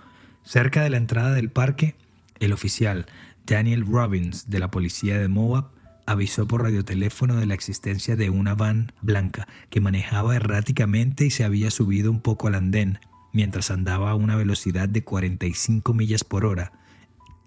cerca 0.42 0.82
de 0.82 0.90
la 0.90 0.96
entrada 0.98 1.32
del 1.32 1.50
parque, 1.50 1.96
el 2.38 2.52
oficial 2.52 3.06
Daniel 3.46 3.86
Robbins 3.86 4.48
de 4.48 4.58
la 4.58 4.70
policía 4.70 5.18
de 5.18 5.28
Moab 5.28 5.70
avisó 6.06 6.46
por 6.46 6.62
radioteléfono 6.62 7.36
de 7.36 7.46
la 7.46 7.54
existencia 7.54 8.16
de 8.16 8.30
una 8.30 8.54
van 8.54 8.92
blanca 9.00 9.46
que 9.70 9.80
manejaba 9.80 10.36
erráticamente 10.36 11.26
y 11.26 11.30
se 11.30 11.44
había 11.44 11.70
subido 11.70 12.10
un 12.10 12.20
poco 12.20 12.48
al 12.48 12.54
andén 12.54 12.98
mientras 13.32 13.70
andaba 13.70 14.10
a 14.10 14.14
una 14.14 14.36
velocidad 14.36 14.88
de 14.88 15.04
45 15.04 15.94
millas 15.94 16.24
por 16.24 16.44
hora, 16.44 16.72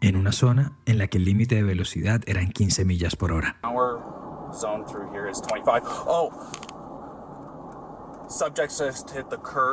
en 0.04 0.18
una 0.18 0.34
zona 0.34 0.74
en 0.86 0.98
la 0.98 1.08
que 1.08 1.18
el 1.18 1.24
límite 1.24 1.56
de 1.56 1.64
velocidad 1.64 2.22
eran 2.28 2.52
15 2.52 2.84
millas 2.84 3.16
por 3.16 3.32
hora. 3.32 3.58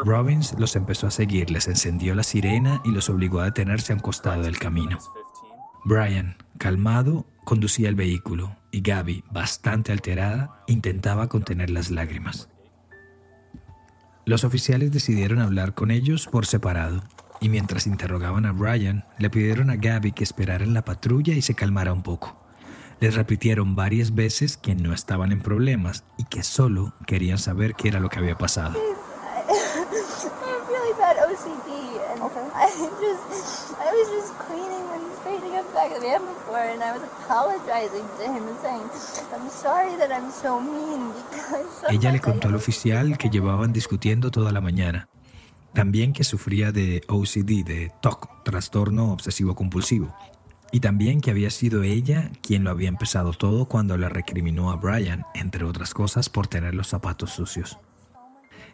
Robbins 0.05 0.55
los 0.57 0.77
empezó 0.77 1.09
a 1.09 1.11
seguir, 1.11 1.51
les 1.51 1.67
encendió 1.67 2.15
la 2.15 2.23
sirena 2.23 2.81
y 2.85 2.93
los 2.93 3.11
obligó 3.11 3.41
a 3.41 3.47
detenerse 3.47 3.93
a 3.93 3.97
un 3.97 4.03
costado 4.03 4.43
del 4.43 4.59
camino. 4.59 4.99
Brian, 5.85 6.37
calmado, 6.59 7.27
conducía 7.45 7.89
el 7.89 7.97
vehículo 7.97 8.57
y 8.71 8.83
Gaby, 8.83 9.25
bastante 9.33 9.91
alterada, 9.91 10.63
intentaba 10.69 11.29
contener 11.29 11.71
las 11.71 11.91
lágrimas. 11.91 12.49
Los 14.27 14.45
oficiales 14.45 14.93
decidieron 14.93 15.41
hablar 15.41 15.75
con 15.75 15.91
ellos 15.91 16.29
por 16.29 16.47
separado 16.47 17.03
y 17.41 17.49
mientras 17.49 17.87
interrogaban 17.87 18.45
a 18.45 18.53
Brian, 18.53 19.05
le 19.19 19.31
pidieron 19.31 19.71
a 19.71 19.77
Gaby 19.77 20.13
que 20.13 20.25
esperara 20.25 20.63
en 20.63 20.75
la 20.75 20.85
patrulla 20.85 21.35
y 21.35 21.43
se 21.43 21.55
calmara 21.55 21.93
un 21.93 22.03
poco. 22.03 22.37
Les 23.01 23.15
repitieron 23.15 23.75
varias 23.75 24.15
veces 24.15 24.59
que 24.59 24.75
no 24.75 24.93
estaban 24.93 25.33
en 25.33 25.41
problemas 25.41 26.05
y 26.19 26.25
que 26.25 26.43
solo 26.43 26.93
querían 27.07 27.39
saber 27.39 27.75
qué 27.75 27.89
era 27.89 27.99
lo 27.99 28.11
que 28.11 28.19
había 28.19 28.37
pasado. 28.37 28.79
Ella 41.89 42.13
le 42.13 42.21
contó 42.21 42.49
al 42.49 42.55
oficial 42.55 43.17
que 43.17 43.31
llevaban 43.31 43.73
discutiendo 43.73 44.31
toda 44.31 44.53
la 44.53 44.61
mañana 44.61 45.09
también 45.73 46.13
que 46.13 46.25
sufría 46.25 46.73
de 46.73 47.03
OCD, 47.09 47.65
de 47.65 47.93
TOC, 48.03 48.45
trastorno 48.45 49.13
obsesivo 49.13 49.55
compulsivo, 49.55 50.15
y 50.73 50.81
también 50.81 51.21
que 51.21 51.31
había 51.31 51.51
sido 51.51 51.83
ella 51.83 52.31
quien 52.43 52.65
lo 52.65 52.71
había 52.71 52.89
empezado 52.89 53.33
todo 53.33 53.67
cuando 53.67 53.97
le 53.97 54.09
recriminó 54.09 54.71
a 54.71 54.77
Brian, 54.77 55.25
entre 55.35 55.65
otras 55.65 55.95
cosas, 55.95 56.29
por 56.29 56.47
tener 56.47 56.75
los 56.75 56.89
zapatos 56.89 57.31
sucios. 57.31 57.79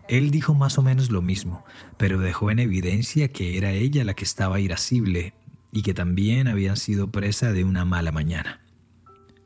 Él 0.09 0.31
dijo 0.31 0.55
más 0.55 0.79
o 0.79 0.83
menos 0.83 1.11
lo 1.11 1.21
mismo, 1.21 1.65
pero 1.97 2.21
dejó 2.21 2.51
en 2.51 2.61
evidencia 2.61 3.29
que 3.29 3.59
era 3.59 3.73
ella 3.73 4.05
la 4.05 4.15
que 4.15 4.25
estaba 4.25 4.61
irascible 4.61 5.35
y 5.73 5.83
que 5.83 5.95
también 5.95 6.49
había 6.49 6.77
sido 6.77 7.11
presa 7.11 7.53
de 7.53 7.65
una 7.65 7.85
mala 7.85 8.13
mañana. 8.13 8.61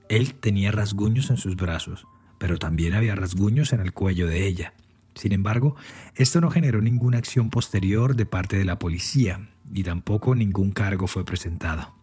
Él 0.08 0.34
tenía 0.34 0.70
rasguños 0.70 1.30
en 1.30 1.38
sus 1.38 1.56
brazos, 1.56 2.06
pero 2.38 2.58
también 2.58 2.94
había 2.94 3.14
rasguños 3.14 3.72
en 3.72 3.80
el 3.80 3.92
cuello 3.92 4.26
de 4.26 4.46
ella. 4.46 4.74
Sin 5.14 5.32
embargo, 5.32 5.76
esto 6.14 6.40
no 6.40 6.50
generó 6.50 6.80
ninguna 6.80 7.18
acción 7.18 7.50
posterior 7.50 8.16
de 8.16 8.26
parte 8.26 8.56
de 8.56 8.64
la 8.64 8.78
policía 8.78 9.48
y 9.72 9.82
tampoco 9.82 10.34
ningún 10.34 10.72
cargo 10.72 11.06
fue 11.06 11.24
presentado. 11.24 11.94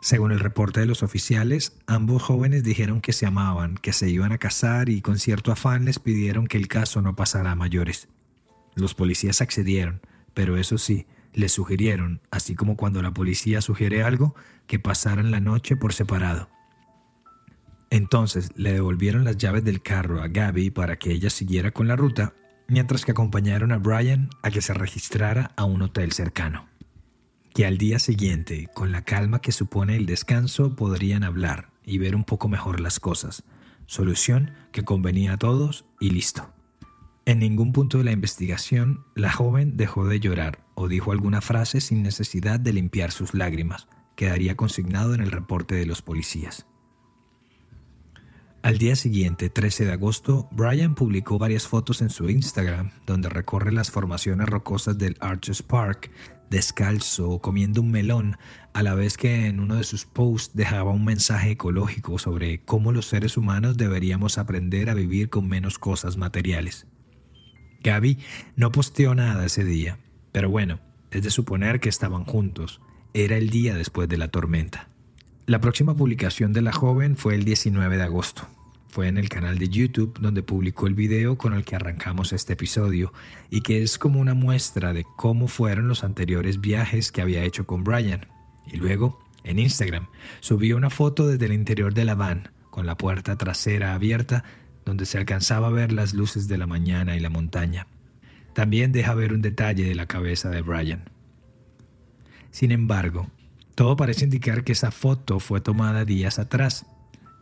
Según 0.00 0.32
el 0.32 0.40
reporte 0.40 0.80
de 0.80 0.86
los 0.86 1.04
oficiales, 1.04 1.78
ambos 1.86 2.22
jóvenes 2.22 2.64
dijeron 2.64 3.00
que 3.00 3.12
se 3.12 3.24
amaban, 3.24 3.76
que 3.76 3.92
se 3.92 4.10
iban 4.10 4.32
a 4.32 4.38
casar 4.38 4.88
y 4.88 5.00
con 5.00 5.18
cierto 5.18 5.52
afán 5.52 5.84
les 5.84 6.00
pidieron 6.00 6.48
que 6.48 6.58
el 6.58 6.66
caso 6.66 7.02
no 7.02 7.14
pasara 7.14 7.52
a 7.52 7.54
mayores. 7.54 8.08
Los 8.74 8.94
policías 8.94 9.40
accedieron, 9.40 10.00
pero 10.34 10.56
eso 10.56 10.76
sí, 10.76 11.06
les 11.34 11.52
sugirieron, 11.52 12.20
así 12.32 12.56
como 12.56 12.76
cuando 12.76 13.00
la 13.00 13.12
policía 13.12 13.60
sugiere 13.60 14.02
algo, 14.02 14.34
que 14.66 14.80
pasaran 14.80 15.30
la 15.30 15.40
noche 15.40 15.76
por 15.76 15.92
separado. 15.92 16.48
Entonces 17.92 18.50
le 18.56 18.72
devolvieron 18.72 19.22
las 19.24 19.36
llaves 19.36 19.64
del 19.64 19.82
carro 19.82 20.22
a 20.22 20.28
Gabby 20.28 20.70
para 20.70 20.98
que 20.98 21.12
ella 21.12 21.30
siguiera 21.30 21.70
con 21.70 21.86
la 21.86 21.94
ruta, 21.94 22.34
mientras 22.66 23.04
que 23.04 23.12
acompañaron 23.12 23.70
a 23.70 23.78
Brian 23.78 24.30
a 24.42 24.50
que 24.50 24.62
se 24.62 24.74
registrara 24.74 25.52
a 25.56 25.64
un 25.64 25.82
hotel 25.82 26.12
cercano 26.12 26.72
que 27.54 27.66
al 27.66 27.78
día 27.78 27.98
siguiente, 27.98 28.68
con 28.72 28.92
la 28.92 29.02
calma 29.02 29.40
que 29.40 29.52
supone 29.52 29.96
el 29.96 30.06
descanso, 30.06 30.74
podrían 30.74 31.22
hablar 31.22 31.70
y 31.84 31.98
ver 31.98 32.16
un 32.16 32.24
poco 32.24 32.48
mejor 32.48 32.80
las 32.80 32.98
cosas. 32.98 33.44
Solución 33.86 34.52
que 34.72 34.84
convenía 34.84 35.34
a 35.34 35.36
todos 35.36 35.84
y 36.00 36.10
listo. 36.10 36.50
En 37.26 37.40
ningún 37.40 37.72
punto 37.72 37.98
de 37.98 38.04
la 38.04 38.12
investigación, 38.12 39.04
la 39.14 39.30
joven 39.30 39.76
dejó 39.76 40.06
de 40.06 40.18
llorar 40.18 40.64
o 40.74 40.88
dijo 40.88 41.12
alguna 41.12 41.40
frase 41.40 41.80
sin 41.80 42.02
necesidad 42.02 42.58
de 42.58 42.72
limpiar 42.72 43.12
sus 43.12 43.34
lágrimas. 43.34 43.86
Quedaría 44.16 44.56
consignado 44.56 45.14
en 45.14 45.20
el 45.20 45.30
reporte 45.30 45.74
de 45.74 45.86
los 45.86 46.02
policías. 46.02 46.66
Al 48.62 48.78
día 48.78 48.94
siguiente, 48.94 49.50
13 49.50 49.86
de 49.86 49.92
agosto, 49.92 50.48
Brian 50.52 50.94
publicó 50.94 51.36
varias 51.36 51.66
fotos 51.66 52.00
en 52.00 52.10
su 52.10 52.30
Instagram 52.30 52.92
donde 53.06 53.28
recorre 53.28 53.72
las 53.72 53.90
formaciones 53.90 54.48
rocosas 54.48 54.98
del 54.98 55.16
Arches 55.18 55.64
Park 55.64 56.12
descalzo, 56.48 57.40
comiendo 57.40 57.80
un 57.80 57.90
melón, 57.90 58.36
a 58.72 58.82
la 58.82 58.94
vez 58.94 59.16
que 59.16 59.46
en 59.46 59.58
uno 59.58 59.76
de 59.76 59.84
sus 59.84 60.04
posts 60.04 60.54
dejaba 60.54 60.92
un 60.92 61.04
mensaje 61.04 61.52
ecológico 61.52 62.18
sobre 62.18 62.62
cómo 62.62 62.92
los 62.92 63.06
seres 63.06 63.36
humanos 63.36 63.78
deberíamos 63.78 64.38
aprender 64.38 64.90
a 64.90 64.94
vivir 64.94 65.28
con 65.30 65.48
menos 65.48 65.78
cosas 65.78 66.16
materiales. 66.16 66.86
Gaby 67.82 68.18
no 68.54 68.70
posteó 68.70 69.14
nada 69.14 69.46
ese 69.46 69.64
día, 69.64 69.98
pero 70.30 70.50
bueno, 70.50 70.78
es 71.10 71.22
de 71.22 71.30
suponer 71.30 71.80
que 71.80 71.88
estaban 71.88 72.24
juntos. 72.24 72.80
Era 73.14 73.36
el 73.38 73.50
día 73.50 73.74
después 73.74 74.08
de 74.08 74.18
la 74.18 74.28
tormenta. 74.28 74.91
La 75.52 75.60
próxima 75.60 75.94
publicación 75.94 76.54
de 76.54 76.62
la 76.62 76.72
joven 76.72 77.14
fue 77.14 77.34
el 77.34 77.44
19 77.44 77.98
de 77.98 78.02
agosto. 78.02 78.48
Fue 78.88 79.08
en 79.08 79.18
el 79.18 79.28
canal 79.28 79.58
de 79.58 79.68
YouTube 79.68 80.18
donde 80.18 80.42
publicó 80.42 80.86
el 80.86 80.94
video 80.94 81.36
con 81.36 81.52
el 81.52 81.62
que 81.62 81.76
arrancamos 81.76 82.32
este 82.32 82.54
episodio 82.54 83.12
y 83.50 83.60
que 83.60 83.82
es 83.82 83.98
como 83.98 84.18
una 84.18 84.32
muestra 84.32 84.94
de 84.94 85.04
cómo 85.18 85.48
fueron 85.48 85.88
los 85.88 86.04
anteriores 86.04 86.62
viajes 86.62 87.12
que 87.12 87.20
había 87.20 87.44
hecho 87.44 87.66
con 87.66 87.84
Brian. 87.84 88.28
Y 88.66 88.78
luego, 88.78 89.22
en 89.44 89.58
Instagram, 89.58 90.08
subió 90.40 90.74
una 90.74 90.88
foto 90.88 91.28
desde 91.28 91.44
el 91.44 91.52
interior 91.52 91.92
de 91.92 92.06
la 92.06 92.14
van, 92.14 92.48
con 92.70 92.86
la 92.86 92.96
puerta 92.96 93.36
trasera 93.36 93.92
abierta, 93.92 94.44
donde 94.86 95.04
se 95.04 95.18
alcanzaba 95.18 95.66
a 95.66 95.70
ver 95.70 95.92
las 95.92 96.14
luces 96.14 96.48
de 96.48 96.56
la 96.56 96.66
mañana 96.66 97.14
y 97.14 97.20
la 97.20 97.28
montaña. 97.28 97.88
También 98.54 98.90
deja 98.90 99.12
ver 99.12 99.34
un 99.34 99.42
detalle 99.42 99.84
de 99.84 99.96
la 99.96 100.06
cabeza 100.06 100.48
de 100.48 100.62
Brian. 100.62 101.10
Sin 102.50 102.72
embargo, 102.72 103.28
todo 103.74 103.96
parece 103.96 104.24
indicar 104.24 104.64
que 104.64 104.72
esa 104.72 104.90
foto 104.90 105.40
fue 105.40 105.60
tomada 105.60 106.04
días 106.04 106.38
atrás 106.38 106.86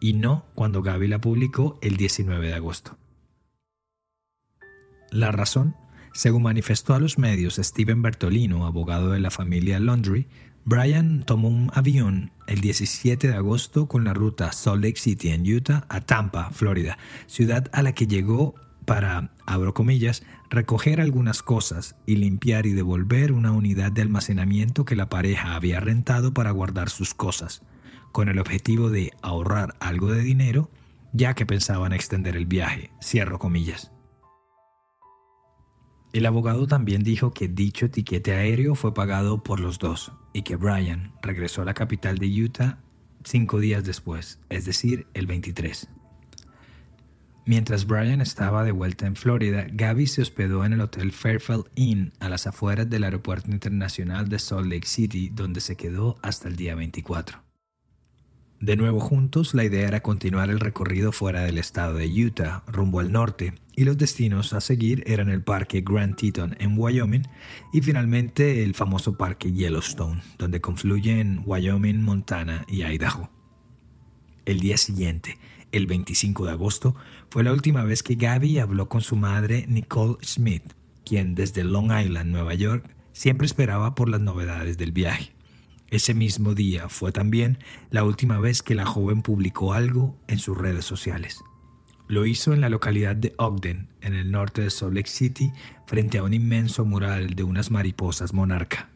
y 0.00 0.14
no 0.14 0.46
cuando 0.54 0.82
Gaby 0.82 1.08
la 1.08 1.20
publicó 1.20 1.78
el 1.82 1.96
19 1.96 2.48
de 2.48 2.54
agosto. 2.54 2.96
La 5.10 5.32
razón, 5.32 5.74
según 6.12 6.44
manifestó 6.44 6.94
a 6.94 7.00
los 7.00 7.18
medios 7.18 7.56
Steven 7.56 8.00
Bertolino, 8.02 8.66
abogado 8.66 9.10
de 9.10 9.20
la 9.20 9.30
familia 9.30 9.80
Laundry, 9.80 10.28
Brian 10.64 11.24
tomó 11.24 11.48
un 11.48 11.70
avión 11.74 12.32
el 12.46 12.60
17 12.60 13.28
de 13.28 13.34
agosto 13.34 13.88
con 13.88 14.04
la 14.04 14.14
ruta 14.14 14.52
Salt 14.52 14.84
Lake 14.84 15.00
City 15.00 15.30
en 15.30 15.42
Utah 15.42 15.84
a 15.88 16.00
Tampa, 16.00 16.50
Florida, 16.50 16.98
ciudad 17.26 17.68
a 17.72 17.82
la 17.82 17.92
que 17.92 18.06
llegó 18.06 18.54
para, 18.84 19.32
abro 19.46 19.74
comillas, 19.74 20.22
recoger 20.50 21.00
algunas 21.00 21.42
cosas 21.42 21.96
y 22.06 22.16
limpiar 22.16 22.66
y 22.66 22.72
devolver 22.72 23.32
una 23.32 23.52
unidad 23.52 23.92
de 23.92 24.02
almacenamiento 24.02 24.84
que 24.84 24.96
la 24.96 25.08
pareja 25.08 25.54
había 25.54 25.78
rentado 25.78 26.34
para 26.34 26.50
guardar 26.50 26.90
sus 26.90 27.14
cosas 27.14 27.62
con 28.12 28.28
el 28.28 28.40
objetivo 28.40 28.90
de 28.90 29.12
ahorrar 29.22 29.76
algo 29.78 30.10
de 30.10 30.22
dinero, 30.22 30.68
ya 31.12 31.34
que 31.34 31.46
pensaban 31.46 31.92
extender 31.92 32.36
el 32.36 32.46
viaje, 32.46 32.90
comillas. 33.38 33.92
El 36.12 36.26
abogado 36.26 36.66
también 36.66 37.04
dijo 37.04 37.30
que 37.30 37.46
dicho 37.46 37.86
etiquete 37.86 38.32
aéreo 38.32 38.74
fue 38.74 38.92
pagado 38.92 39.44
por 39.44 39.60
los 39.60 39.78
dos 39.78 40.12
y 40.32 40.42
que 40.42 40.56
Brian 40.56 41.12
regresó 41.22 41.62
a 41.62 41.64
la 41.64 41.74
capital 41.74 42.18
de 42.18 42.26
Utah 42.26 42.80
cinco 43.22 43.60
días 43.60 43.84
después, 43.84 44.40
es 44.48 44.64
decir, 44.64 45.06
el 45.14 45.28
23. 45.28 45.88
Mientras 47.46 47.86
Brian 47.86 48.20
estaba 48.20 48.64
de 48.64 48.72
vuelta 48.72 49.06
en 49.06 49.16
Florida, 49.16 49.66
Gabby 49.72 50.06
se 50.06 50.22
hospedó 50.22 50.64
en 50.64 50.74
el 50.74 50.80
Hotel 50.80 51.10
Fairfield 51.10 51.64
Inn 51.74 52.12
a 52.20 52.28
las 52.28 52.46
afueras 52.46 52.88
del 52.88 53.04
Aeropuerto 53.04 53.50
Internacional 53.50 54.28
de 54.28 54.38
Salt 54.38 54.70
Lake 54.70 54.86
City, 54.86 55.30
donde 55.30 55.60
se 55.60 55.76
quedó 55.76 56.18
hasta 56.22 56.48
el 56.48 56.56
día 56.56 56.74
24. 56.74 57.42
De 58.60 58.76
nuevo 58.76 59.00
juntos, 59.00 59.54
la 59.54 59.64
idea 59.64 59.88
era 59.88 60.02
continuar 60.02 60.50
el 60.50 60.60
recorrido 60.60 61.12
fuera 61.12 61.40
del 61.40 61.56
estado 61.56 61.94
de 61.94 62.06
Utah, 62.06 62.62
rumbo 62.66 63.00
al 63.00 63.10
norte, 63.10 63.54
y 63.74 63.84
los 63.84 63.96
destinos 63.96 64.52
a 64.52 64.60
seguir 64.60 65.02
eran 65.06 65.30
el 65.30 65.42
parque 65.42 65.80
Grand 65.80 66.14
Teton 66.14 66.54
en 66.60 66.78
Wyoming 66.78 67.22
y 67.72 67.80
finalmente 67.80 68.62
el 68.62 68.74
famoso 68.74 69.16
parque 69.16 69.50
Yellowstone, 69.50 70.20
donde 70.36 70.60
confluyen 70.60 71.42
Wyoming, 71.46 72.02
Montana 72.02 72.66
y 72.68 72.82
Idaho. 72.82 73.30
El 74.44 74.60
día 74.60 74.76
siguiente, 74.76 75.38
el 75.72 75.86
25 75.86 76.44
de 76.44 76.52
agosto, 76.52 76.94
fue 77.30 77.44
la 77.44 77.52
última 77.52 77.84
vez 77.84 78.02
que 78.02 78.16
Gabby 78.16 78.58
habló 78.58 78.88
con 78.88 79.02
su 79.02 79.14
madre 79.14 79.64
Nicole 79.68 80.16
Smith, 80.22 80.74
quien 81.04 81.36
desde 81.36 81.62
Long 81.62 81.92
Island, 81.92 82.32
Nueva 82.32 82.54
York, 82.54 82.92
siempre 83.12 83.46
esperaba 83.46 83.94
por 83.94 84.08
las 84.08 84.20
novedades 84.20 84.78
del 84.78 84.90
viaje. 84.90 85.32
Ese 85.90 86.12
mismo 86.12 86.54
día 86.54 86.88
fue 86.88 87.12
también 87.12 87.58
la 87.90 88.02
última 88.02 88.40
vez 88.40 88.62
que 88.62 88.74
la 88.74 88.84
joven 88.84 89.22
publicó 89.22 89.74
algo 89.74 90.18
en 90.26 90.40
sus 90.40 90.58
redes 90.58 90.84
sociales. 90.84 91.40
Lo 92.08 92.26
hizo 92.26 92.52
en 92.52 92.60
la 92.60 92.68
localidad 92.68 93.14
de 93.14 93.32
Ogden, 93.38 93.88
en 94.00 94.14
el 94.14 94.32
norte 94.32 94.62
de 94.62 94.70
Salt 94.70 94.94
Lake 94.94 95.08
City, 95.08 95.52
frente 95.86 96.18
a 96.18 96.24
un 96.24 96.34
inmenso 96.34 96.84
mural 96.84 97.34
de 97.34 97.44
unas 97.44 97.70
mariposas 97.70 98.34
monarca. 98.34 98.90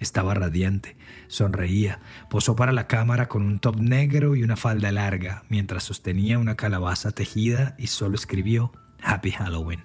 Estaba 0.00 0.32
radiante, 0.32 0.96
sonreía, 1.28 2.00
posó 2.30 2.56
para 2.56 2.72
la 2.72 2.86
cámara 2.86 3.28
con 3.28 3.42
un 3.42 3.60
top 3.60 3.76
negro 3.76 4.34
y 4.34 4.42
una 4.42 4.56
falda 4.56 4.90
larga, 4.90 5.44
mientras 5.50 5.84
sostenía 5.84 6.38
una 6.38 6.56
calabaza 6.56 7.12
tejida 7.12 7.76
y 7.78 7.88
solo 7.88 8.14
escribió 8.14 8.72
Happy 9.02 9.30
Halloween. 9.30 9.84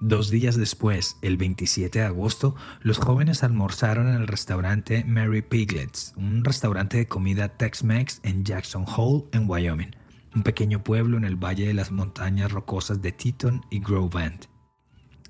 Dos 0.00 0.30
días 0.30 0.56
después, 0.56 1.16
el 1.22 1.36
27 1.38 1.98
de 1.98 2.04
agosto, 2.04 2.54
los 2.82 2.98
jóvenes 2.98 3.42
almorzaron 3.42 4.08
en 4.08 4.14
el 4.14 4.28
restaurante 4.28 5.02
Mary 5.04 5.42
Piglet's, 5.42 6.12
un 6.16 6.44
restaurante 6.44 6.98
de 6.98 7.08
comida 7.08 7.56
Tex-Mex 7.56 8.20
en 8.22 8.44
Jackson 8.44 8.84
Hole, 8.86 9.24
en 9.32 9.48
Wyoming, 9.50 9.90
un 10.36 10.44
pequeño 10.44 10.84
pueblo 10.84 11.16
en 11.16 11.24
el 11.24 11.34
valle 11.34 11.66
de 11.66 11.74
las 11.74 11.90
montañas 11.90 12.52
rocosas 12.52 13.02
de 13.02 13.10
Teton 13.10 13.64
y 13.70 13.80
Grove 13.80 14.22
End. 14.22 14.57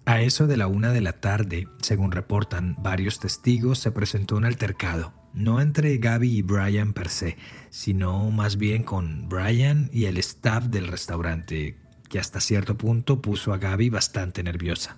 A 0.09 0.23
eso 0.23 0.47
de 0.47 0.57
la 0.57 0.69
una 0.69 0.95
de 0.95 1.03
la 1.03 1.13
tarde, 1.13 1.69
según 1.83 2.13
reportan 2.13 2.77
varios 2.79 3.21
testigos, 3.21 3.79
se 3.79 3.93
presentó 3.93 4.39
un 4.39 4.47
altercado, 4.47 5.13
no 5.35 5.61
entre 5.61 5.99
Gaby 5.99 6.39
y 6.39 6.41
Brian 6.41 6.95
per 6.95 7.11
se, 7.11 7.37
sino 7.69 8.31
más 8.31 8.57
bien 8.57 8.85
con 8.85 9.29
Brian 9.29 9.91
y 9.93 10.07
el 10.07 10.17
staff 10.17 10.65
del 10.65 10.89
restaurante, 10.89 11.77
que 12.09 12.19
hasta 12.19 12.41
cierto 12.41 12.79
punto 12.79 13.21
puso 13.21 13.53
a 13.53 13.59
Gaby 13.59 13.91
bastante 13.91 14.43
nerviosa. 14.43 14.97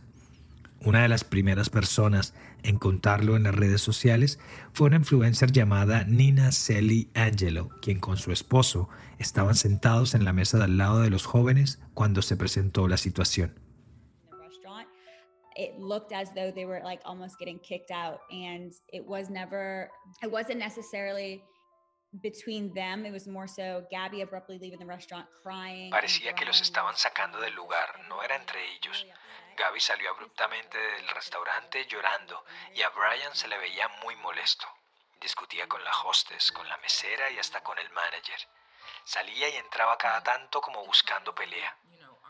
Una 0.85 1.03
de 1.03 1.09
las 1.09 1.25
primeras 1.25 1.71
personas 1.71 2.33
en 2.63 2.79
contarlo 2.79 3.35
en 3.35 3.43
las 3.43 3.55
redes 3.57 3.81
sociales 3.81 4.39
fue 4.73 4.87
una 4.87 4.99
influencer 4.99 5.51
llamada 5.51 6.05
Nina 6.05 6.53
Celi 6.53 7.11
Angelo, 7.17 7.71
quien 7.83 7.99
con 7.99 8.17
su 8.17 8.31
esposo 8.31 8.89
estaban 9.19 9.57
sentados 9.57 10.15
en 10.15 10.25
la 10.25 10.33
mesa 10.33 10.59
de 10.59 10.65
al 10.67 10.77
lado 10.77 11.01
de 11.01 11.11
los 11.11 11.27
jóvenes 11.27 11.81
cuando 11.95 12.23
se 12.23 12.37
presentó 12.37 12.87
la 12.87 12.97
situación. 12.97 13.55
It 15.57 15.79
looked 15.79 16.13
as 16.13 16.31
though 16.35 16.51
they 16.51 16.65
were 16.65 16.81
like 16.85 17.01
almost 17.05 17.39
getting 17.39 17.59
kicked 17.59 17.91
out 17.91 18.21
and 18.31 18.73
it 18.93 19.05
was 19.05 19.31
never 19.31 19.91
it 20.23 20.31
wasn't 20.31 20.59
necessarily 20.59 21.43
between 22.23 22.73
them 22.75 23.07
it 23.07 23.13
was 23.13 23.27
more 23.27 23.47
so 23.47 23.85
Gabby 23.91 24.23
abruptly 24.23 24.59
leaving 24.59 24.79
the 24.79 24.87
restaurant 24.87 25.27
crying 25.43 25.91
Parecía 25.91 26.35
que 26.35 26.47
los 26.47 26.61
estaban 26.61 26.97
sacando 26.97 27.41
del 27.41 27.55
lugar, 27.55 28.01
no 28.09 28.23
era 28.23 28.37
entre 28.37 28.61
ellos. 28.75 29.07
Gaby 29.57 29.81
salió 29.81 30.11
abruptamente 30.11 30.79
del 30.79 31.09
restaurante 31.09 31.87
llorando 31.87 32.45
y 32.75 32.83
a 32.83 32.89
Brian 32.91 33.35
se 33.35 33.47
le 33.47 33.59
veía 33.59 33.89
muy 34.03 34.17
molesto. 34.17 34.67
Discutía 35.21 35.69
con 35.69 35.85
la 35.85 35.91
hostess, 35.91 36.51
con 36.51 36.67
la 36.67 36.79
mesera 36.79 37.31
y 37.31 37.39
hasta 37.39 37.63
con 37.63 37.79
el 37.79 37.91
manager. 37.91 38.49
Salía 39.05 39.49
y 39.51 39.57
entraba 39.57 39.99
cada 39.99 40.23
tanto 40.23 40.61
como 40.61 40.85
buscando 40.87 41.35
pelea. 41.35 41.77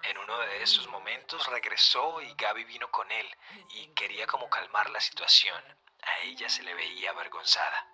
En 0.02 0.16
uno 0.16 0.38
de 0.38 0.62
esos 0.62 0.88
momentos 0.88 1.46
regresó 1.50 2.20
y 2.22 2.34
Gaby 2.34 2.64
vino 2.64 2.90
con 2.90 3.10
él 3.10 3.26
y 3.74 3.88
quería 3.88 4.26
como 4.26 4.48
calmar 4.48 4.88
la 4.90 5.00
situación. 5.00 5.62
A 6.02 6.26
ella 6.26 6.48
se 6.48 6.62
le 6.62 6.74
veía 6.74 7.10
avergonzada. 7.10 7.86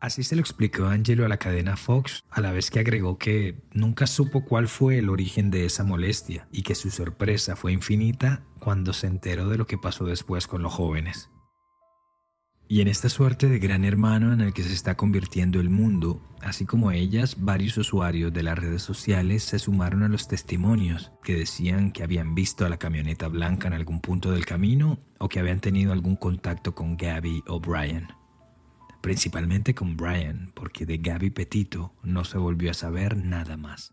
Así 0.00 0.22
se 0.22 0.36
lo 0.36 0.42
explicó 0.42 0.84
Angelo 0.84 1.24
a 1.24 1.28
la 1.28 1.38
cadena 1.38 1.76
Fox, 1.76 2.24
a 2.30 2.40
la 2.40 2.52
vez 2.52 2.70
que 2.70 2.78
agregó 2.78 3.16
que 3.16 3.62
nunca 3.72 4.06
supo 4.06 4.44
cuál 4.44 4.68
fue 4.68 4.98
el 4.98 5.08
origen 5.08 5.50
de 5.50 5.64
esa 5.64 5.82
molestia 5.82 6.46
y 6.52 6.62
que 6.62 6.74
su 6.74 6.90
sorpresa 6.90 7.56
fue 7.56 7.72
infinita 7.72 8.44
cuando 8.60 8.92
se 8.92 9.06
enteró 9.06 9.48
de 9.48 9.56
lo 9.56 9.66
que 9.66 9.78
pasó 9.78 10.04
después 10.04 10.46
con 10.46 10.62
los 10.62 10.74
jóvenes. 10.74 11.30
Y 12.66 12.80
en 12.80 12.88
esta 12.88 13.10
suerte 13.10 13.48
de 13.48 13.58
gran 13.58 13.84
hermano 13.84 14.32
en 14.32 14.40
el 14.40 14.54
que 14.54 14.62
se 14.62 14.72
está 14.72 14.96
convirtiendo 14.96 15.60
el 15.60 15.68
mundo, 15.68 16.22
así 16.40 16.64
como 16.64 16.92
ellas, 16.92 17.36
varios 17.38 17.76
usuarios 17.76 18.32
de 18.32 18.42
las 18.42 18.58
redes 18.58 18.82
sociales 18.82 19.44
se 19.44 19.58
sumaron 19.58 20.02
a 20.02 20.08
los 20.08 20.28
testimonios 20.28 21.12
que 21.22 21.34
decían 21.34 21.92
que 21.92 22.02
habían 22.02 22.34
visto 22.34 22.64
a 22.64 22.70
la 22.70 22.78
camioneta 22.78 23.28
blanca 23.28 23.68
en 23.68 23.74
algún 23.74 24.00
punto 24.00 24.30
del 24.30 24.46
camino 24.46 24.98
o 25.18 25.28
que 25.28 25.40
habían 25.40 25.60
tenido 25.60 25.92
algún 25.92 26.16
contacto 26.16 26.74
con 26.74 26.96
Gabby 26.96 27.44
o 27.46 27.60
Brian. 27.60 28.08
Principalmente 29.02 29.74
con 29.74 29.98
Brian, 29.98 30.50
porque 30.54 30.86
de 30.86 30.96
Gabby 30.96 31.28
Petito 31.28 31.92
no 32.02 32.24
se 32.24 32.38
volvió 32.38 32.70
a 32.70 32.74
saber 32.74 33.18
nada 33.18 33.58
más. 33.58 33.92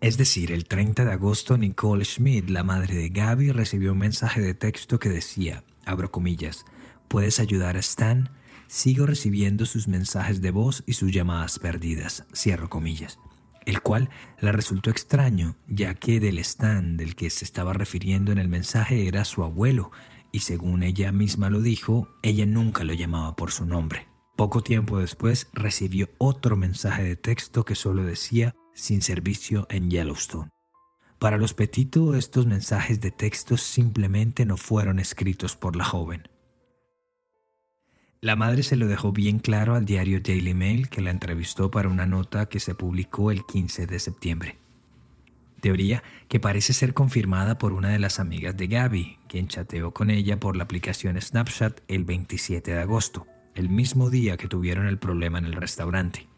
Es 0.00 0.16
decir, 0.16 0.52
el 0.52 0.66
30 0.66 1.04
de 1.04 1.12
agosto 1.12 1.58
Nicole 1.58 2.04
Schmidt, 2.04 2.48
la 2.50 2.62
madre 2.62 2.94
de 2.94 3.08
Gabby, 3.08 3.50
recibió 3.50 3.92
un 3.92 3.98
mensaje 3.98 4.40
de 4.40 4.54
texto 4.54 5.00
que 5.00 5.08
decía, 5.08 5.64
abro 5.84 6.12
comillas, 6.12 6.64
¿Puedes 7.12 7.40
ayudar 7.40 7.76
a 7.76 7.80
Stan? 7.80 8.30
Sigo 8.68 9.04
recibiendo 9.04 9.66
sus 9.66 9.86
mensajes 9.86 10.40
de 10.40 10.50
voz 10.50 10.82
y 10.86 10.94
sus 10.94 11.12
llamadas 11.12 11.58
perdidas, 11.58 12.24
cierro 12.32 12.70
comillas, 12.70 13.18
el 13.66 13.82
cual 13.82 14.08
le 14.40 14.50
resultó 14.50 14.88
extraño, 14.88 15.56
ya 15.68 15.92
que 15.92 16.20
del 16.20 16.38
Stan 16.38 16.96
del 16.96 17.14
que 17.14 17.28
se 17.28 17.44
estaba 17.44 17.74
refiriendo 17.74 18.32
en 18.32 18.38
el 18.38 18.48
mensaje 18.48 19.08
era 19.08 19.26
su 19.26 19.44
abuelo, 19.44 19.90
y 20.32 20.38
según 20.38 20.82
ella 20.82 21.12
misma 21.12 21.50
lo 21.50 21.60
dijo, 21.60 22.08
ella 22.22 22.46
nunca 22.46 22.82
lo 22.82 22.94
llamaba 22.94 23.36
por 23.36 23.50
su 23.50 23.66
nombre. 23.66 24.08
Poco 24.34 24.62
tiempo 24.62 24.98
después 24.98 25.48
recibió 25.52 26.08
otro 26.16 26.56
mensaje 26.56 27.02
de 27.02 27.16
texto 27.16 27.66
que 27.66 27.74
solo 27.74 28.04
decía 28.04 28.54
sin 28.72 29.02
servicio 29.02 29.66
en 29.68 29.90
Yellowstone. 29.90 30.48
Para 31.18 31.36
los 31.36 31.52
Petito 31.52 32.14
estos 32.14 32.46
mensajes 32.46 33.02
de 33.02 33.10
texto 33.10 33.58
simplemente 33.58 34.46
no 34.46 34.56
fueron 34.56 34.98
escritos 34.98 35.56
por 35.56 35.76
la 35.76 35.84
joven. 35.84 36.31
La 38.24 38.36
madre 38.36 38.62
se 38.62 38.76
lo 38.76 38.86
dejó 38.86 39.10
bien 39.10 39.40
claro 39.40 39.74
al 39.74 39.84
diario 39.84 40.20
Daily 40.20 40.54
Mail 40.54 40.88
que 40.88 41.00
la 41.00 41.10
entrevistó 41.10 41.72
para 41.72 41.88
una 41.88 42.06
nota 42.06 42.46
que 42.46 42.60
se 42.60 42.76
publicó 42.76 43.32
el 43.32 43.44
15 43.44 43.88
de 43.88 43.98
septiembre. 43.98 44.58
Teoría 45.60 46.04
que 46.28 46.38
parece 46.38 46.72
ser 46.72 46.94
confirmada 46.94 47.58
por 47.58 47.72
una 47.72 47.88
de 47.88 47.98
las 47.98 48.20
amigas 48.20 48.56
de 48.56 48.68
Gabby, 48.68 49.18
quien 49.26 49.48
chateó 49.48 49.92
con 49.92 50.08
ella 50.08 50.38
por 50.38 50.56
la 50.56 50.62
aplicación 50.62 51.20
Snapchat 51.20 51.80
el 51.88 52.04
27 52.04 52.72
de 52.72 52.80
agosto, 52.80 53.26
el 53.56 53.68
mismo 53.68 54.08
día 54.08 54.36
que 54.36 54.46
tuvieron 54.46 54.86
el 54.86 55.00
problema 55.00 55.38
en 55.38 55.46
el 55.46 55.54
restaurante. 55.54 56.28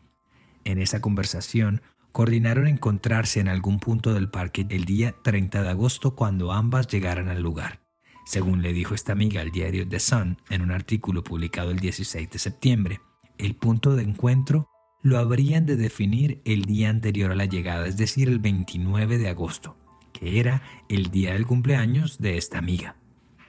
En 0.64 0.78
esa 0.78 1.02
conversación, 1.02 1.82
coordinaron 2.12 2.66
encontrarse 2.66 3.40
en 3.40 3.48
algún 3.48 3.78
punto 3.78 4.14
del 4.14 4.30
parque 4.30 4.64
el 4.70 4.86
día 4.86 5.14
30 5.22 5.62
de 5.62 5.68
agosto 5.68 6.14
cuando 6.14 6.50
ambas 6.50 6.88
llegaran 6.88 7.28
al 7.28 7.42
lugar 7.42 7.83
según 8.24 8.62
le 8.62 8.72
dijo 8.72 8.94
esta 8.94 9.12
amiga 9.12 9.40
al 9.40 9.50
diario 9.50 9.86
The 9.86 10.00
Sun 10.00 10.38
en 10.50 10.62
un 10.62 10.70
artículo 10.70 11.22
publicado 11.22 11.70
el 11.70 11.78
16 11.78 12.30
de 12.30 12.38
septiembre. 12.38 13.00
El 13.38 13.54
punto 13.54 13.94
de 13.94 14.02
encuentro 14.02 14.68
lo 15.02 15.18
habrían 15.18 15.66
de 15.66 15.76
definir 15.76 16.40
el 16.44 16.64
día 16.64 16.88
anterior 16.88 17.30
a 17.30 17.34
la 17.34 17.44
llegada, 17.44 17.86
es 17.86 17.96
decir, 17.96 18.28
el 18.28 18.38
29 18.38 19.18
de 19.18 19.28
agosto, 19.28 19.76
que 20.12 20.40
era 20.40 20.62
el 20.88 21.10
día 21.10 21.34
del 21.34 21.46
cumpleaños 21.46 22.18
de 22.18 22.38
esta 22.38 22.58
amiga. 22.58 22.96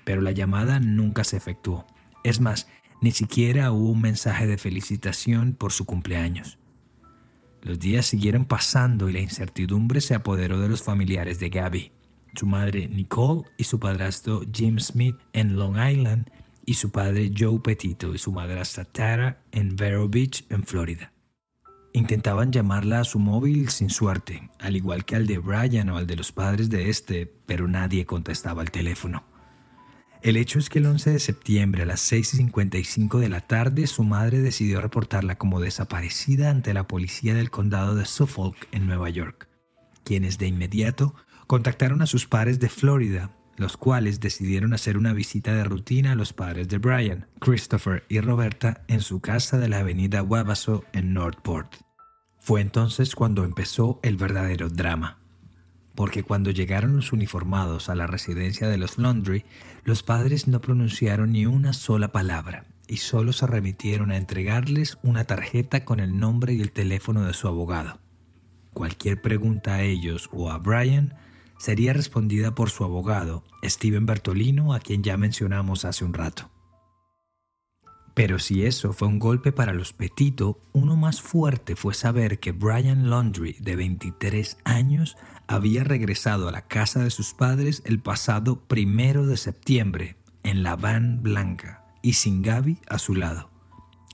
Pero 0.03 0.21
la 0.21 0.31
llamada 0.31 0.79
nunca 0.79 1.23
se 1.23 1.37
efectuó. 1.37 1.87
Es 2.23 2.41
más, 2.41 2.67
ni 3.01 3.11
siquiera 3.11 3.71
hubo 3.71 3.91
un 3.91 4.01
mensaje 4.01 4.47
de 4.47 4.57
felicitación 4.57 5.53
por 5.53 5.71
su 5.71 5.85
cumpleaños. 5.85 6.59
Los 7.61 7.79
días 7.79 8.05
siguieron 8.05 8.45
pasando 8.45 9.09
y 9.09 9.13
la 9.13 9.21
incertidumbre 9.21 10.01
se 10.01 10.13
apoderó 10.13 10.59
de 10.59 10.69
los 10.69 10.83
familiares 10.83 11.39
de 11.39 11.49
Gabby 11.49 11.91
su 12.35 12.45
madre 12.45 12.87
Nicole 12.87 13.43
y 13.57 13.63
su 13.63 13.79
padrastro 13.79 14.41
Jim 14.53 14.79
Smith 14.79 15.15
en 15.33 15.55
Long 15.55 15.77
Island 15.77 16.29
y 16.65 16.73
su 16.75 16.91
padre 16.91 17.31
Joe 17.37 17.59
Petito 17.59 18.13
y 18.13 18.17
su 18.17 18.31
madrastra 18.31 18.85
Tara 18.85 19.43
en 19.51 19.75
Vero 19.75 20.09
Beach, 20.09 20.45
en 20.49 20.63
Florida. 20.63 21.11
Intentaban 21.93 22.51
llamarla 22.51 22.99
a 22.99 23.05
su 23.05 23.19
móvil 23.19 23.69
sin 23.69 23.89
suerte, 23.89 24.49
al 24.59 24.75
igual 24.75 25.05
que 25.05 25.15
al 25.15 25.27
de 25.27 25.37
Brian 25.37 25.89
o 25.89 25.97
al 25.97 26.07
de 26.07 26.17
los 26.17 26.31
padres 26.31 26.69
de 26.69 26.89
este, 26.89 27.25
pero 27.45 27.67
nadie 27.67 28.05
contestaba 28.05 28.61
el 28.61 28.71
teléfono. 28.71 29.23
El 30.21 30.37
hecho 30.37 30.57
es 30.57 30.69
que 30.69 30.79
el 30.79 30.87
11 30.87 31.11
de 31.11 31.19
septiembre 31.19 31.83
a 31.83 31.85
las 31.85 32.11
6.55 32.11 33.19
de 33.19 33.29
la 33.29 33.41
tarde 33.41 33.85
su 33.85 34.03
madre 34.03 34.39
decidió 34.41 34.81
reportarla 34.81 35.37
como 35.37 35.59
desaparecida 35.59 36.49
ante 36.49 36.73
la 36.73 36.87
policía 36.87 37.35
del 37.35 37.51
condado 37.51 37.93
de 37.93 38.05
Suffolk 38.05 38.57
en 38.71 38.87
Nueva 38.87 39.09
York, 39.11 39.47
quienes 40.03 40.39
de 40.39 40.47
inmediato 40.47 41.13
contactaron 41.47 42.01
a 42.01 42.07
sus 42.07 42.27
padres 42.27 42.59
de 42.59 42.69
Florida, 42.69 43.31
los 43.57 43.77
cuales 43.77 44.19
decidieron 44.19 44.73
hacer 44.73 44.97
una 44.97 45.13
visita 45.13 45.53
de 45.53 45.63
rutina 45.63 46.11
a 46.11 46.15
los 46.15 46.33
padres 46.33 46.67
de 46.67 46.77
Brian, 46.77 47.27
Christopher 47.39 48.03
y 48.09 48.19
Roberta 48.19 48.83
en 48.87 49.01
su 49.01 49.21
casa 49.21 49.57
de 49.57 49.69
la 49.69 49.79
avenida 49.79 50.23
Wabasso 50.23 50.83
en 50.93 51.13
Northport. 51.13 51.75
Fue 52.39 52.61
entonces 52.61 53.15
cuando 53.15 53.43
empezó 53.43 53.99
el 54.03 54.17
verdadero 54.17 54.69
drama. 54.69 55.19
Porque 55.95 56.23
cuando 56.23 56.51
llegaron 56.51 56.97
los 56.97 57.13
uniformados 57.13 57.87
a 57.87 57.95
la 57.95 58.05
residencia 58.05 58.67
de 58.67 58.77
los 58.77 58.97
Laundry, 58.97 59.45
los 59.85 60.03
padres 60.03 60.47
no 60.47 60.59
pronunciaron 60.59 61.31
ni 61.31 61.45
una 61.45 61.71
sola 61.71 62.11
palabra 62.11 62.65
y 62.87 62.97
solo 62.97 63.33
se 63.33 63.47
remitieron 63.47 64.11
a 64.11 64.17
entregarles 64.17 64.97
una 65.03 65.23
tarjeta 65.23 65.85
con 65.85 65.99
el 65.99 66.19
nombre 66.19 66.53
y 66.53 66.61
el 66.61 66.71
teléfono 66.71 67.23
de 67.23 67.33
su 67.33 67.47
abogado. 67.47 67.99
Cualquier 68.73 69.21
pregunta 69.21 69.75
a 69.75 69.83
ellos 69.83 70.29
o 70.33 70.51
a 70.51 70.57
Brian 70.57 71.15
sería 71.57 71.93
respondida 71.93 72.55
por 72.55 72.69
su 72.69 72.83
abogado, 72.83 73.43
Steven 73.63 74.05
Bertolino, 74.05 74.73
a 74.73 74.79
quien 74.79 75.03
ya 75.03 75.17
mencionamos 75.17 75.85
hace 75.85 76.05
un 76.05 76.13
rato. 76.13 76.51
Pero 78.15 78.39
si 78.39 78.65
eso 78.65 78.93
fue 78.93 79.09
un 79.09 79.19
golpe 79.19 79.51
para 79.51 79.73
los 79.73 79.91
Petito, 79.91 80.61
uno 80.71 80.95
más 80.95 81.21
fuerte 81.21 81.75
fue 81.75 81.93
saber 81.93 82.39
que 82.39 82.53
Brian 82.53 83.09
Laundry, 83.09 83.57
de 83.59 83.75
23 83.75 84.57
años, 84.63 85.17
había 85.47 85.83
regresado 85.83 86.47
a 86.47 86.51
la 86.51 86.65
casa 86.67 87.03
de 87.03 87.09
sus 87.09 87.33
padres 87.33 87.83
el 87.85 87.99
pasado 87.99 88.61
primero 88.67 89.27
de 89.27 89.35
septiembre 89.35 90.15
en 90.43 90.63
la 90.63 90.77
van 90.77 91.23
blanca 91.23 91.83
y 92.01 92.13
sin 92.13 92.41
Gaby 92.41 92.77
a 92.87 92.99
su 92.99 93.15
lado. 93.15 93.49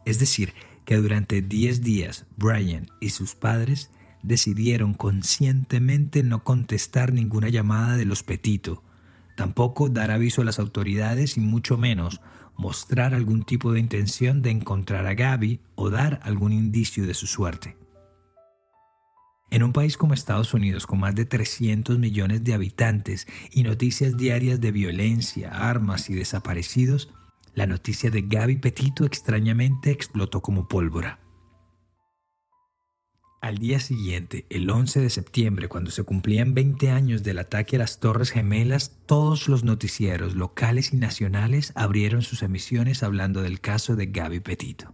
Es 0.04 0.18
decir, 0.18 0.54
que 0.84 0.98
durante 0.98 1.44
10 1.44 1.84
días 1.84 2.26
Brian 2.38 2.88
y 3.00 3.10
sus 3.10 3.36
padres 3.36 3.92
decidieron 4.24 4.94
conscientemente 4.94 6.24
no 6.24 6.44
contestar 6.44 7.14
ninguna 7.14 7.50
llamada 7.50 7.98
de 7.98 8.06
los 8.06 8.24
Petito, 8.24 8.84
tampoco 9.36 9.90
dar 9.90 10.12
aviso 10.12 10.42
a 10.42 10.46
las 10.46 10.60
autoridades 10.60 11.38
y 11.38 11.40
mucho 11.40 11.78
menos 11.78 12.22
mostrar 12.58 13.16
algún 13.16 13.44
tipo 13.44 13.72
de 13.74 13.80
intención 13.80 14.42
de 14.42 14.52
encontrar 14.52 15.08
a 15.08 15.16
Gaby 15.16 15.60
o 15.76 15.90
dar 15.90 16.20
algún 16.24 16.54
indicio 16.54 17.08
de 17.08 17.14
su 17.14 17.26
suerte. 17.26 17.76
En 19.50 19.64
un 19.64 19.74
país 19.74 19.98
como 19.98 20.14
Estados 20.14 20.54
Unidos, 20.54 20.88
con 20.88 21.00
más 21.00 21.14
de 21.14 21.26
300 21.26 22.00
millones 22.00 22.44
de 22.44 22.54
habitantes 22.54 23.28
y 23.52 23.64
noticias 23.64 24.16
diarias 24.16 24.62
de 24.62 24.72
violencia, 24.72 25.50
armas 25.50 26.10
y 26.10 26.14
desaparecidos, 26.14 27.10
la 27.54 27.68
noticia 27.68 28.10
de 28.12 28.22
Gaby 28.22 28.58
Petito 28.58 29.04
extrañamente 29.06 29.92
explotó 29.92 30.42
como 30.42 30.70
pólvora. 30.70 31.21
Al 33.42 33.58
día 33.58 33.80
siguiente, 33.80 34.46
el 34.52 34.70
11 34.70 35.00
de 35.00 35.10
septiembre, 35.10 35.68
cuando 35.68 35.90
se 35.90 36.04
cumplían 36.04 36.54
20 36.54 36.92
años 36.92 37.24
del 37.24 37.40
ataque 37.40 37.76
a 37.76 37.80
las 37.80 38.00
Torres 38.00 38.30
Gemelas, 38.30 39.00
todos 39.08 39.48
los 39.48 39.64
noticieros 39.64 40.36
locales 40.36 40.94
y 40.94 40.98
nacionales 40.98 41.72
abrieron 41.74 42.22
sus 42.22 42.44
emisiones 42.44 43.02
hablando 43.02 43.42
del 43.42 43.60
caso 43.60 43.96
de 43.96 44.06
Gaby 44.06 44.42
Petito. 44.42 44.94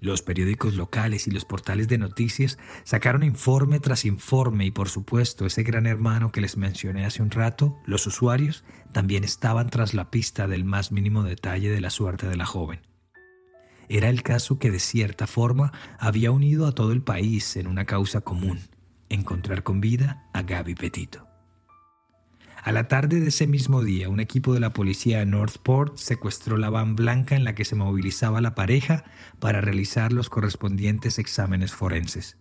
Los 0.00 0.22
periódicos 0.22 0.76
locales 0.76 1.26
y 1.26 1.30
los 1.30 1.44
portales 1.44 1.88
de 1.88 1.98
noticias 1.98 2.56
sacaron 2.84 3.22
informe 3.22 3.80
tras 3.80 4.06
informe 4.06 4.64
y 4.64 4.70
por 4.70 4.88
supuesto 4.88 5.44
ese 5.44 5.62
gran 5.62 5.86
hermano 5.86 6.32
que 6.32 6.40
les 6.40 6.56
mencioné 6.56 7.04
hace 7.04 7.22
un 7.22 7.30
rato, 7.30 7.76
los 7.84 8.06
usuarios, 8.06 8.64
también 8.92 9.24
estaban 9.24 9.68
tras 9.68 9.92
la 9.92 10.10
pista 10.10 10.48
del 10.48 10.64
más 10.64 10.90
mínimo 10.90 11.22
detalle 11.22 11.68
de 11.68 11.82
la 11.82 11.90
suerte 11.90 12.28
de 12.28 12.36
la 12.36 12.46
joven. 12.46 12.80
Era 13.88 14.08
el 14.08 14.22
caso 14.22 14.58
que 14.58 14.70
de 14.70 14.80
cierta 14.80 15.26
forma 15.26 15.72
había 15.98 16.30
unido 16.30 16.66
a 16.66 16.72
todo 16.72 16.92
el 16.92 17.02
país 17.02 17.56
en 17.56 17.66
una 17.66 17.84
causa 17.84 18.20
común, 18.20 18.60
encontrar 19.08 19.62
con 19.62 19.80
vida 19.80 20.28
a 20.32 20.42
Gaby 20.42 20.74
Petito. 20.74 21.26
A 22.62 22.72
la 22.72 22.88
tarde 22.88 23.20
de 23.20 23.28
ese 23.28 23.46
mismo 23.46 23.82
día, 23.82 24.08
un 24.08 24.20
equipo 24.20 24.52
de 24.52 24.60
la 24.60 24.74
policía 24.74 25.20
de 25.20 25.26
Northport 25.26 25.96
secuestró 25.96 26.58
la 26.58 26.68
van 26.68 26.96
blanca 26.96 27.34
en 27.34 27.44
la 27.44 27.54
que 27.54 27.64
se 27.64 27.76
movilizaba 27.76 28.40
la 28.40 28.54
pareja 28.54 29.04
para 29.38 29.60
realizar 29.60 30.12
los 30.12 30.28
correspondientes 30.28 31.18
exámenes 31.18 31.72
forenses. 31.72 32.36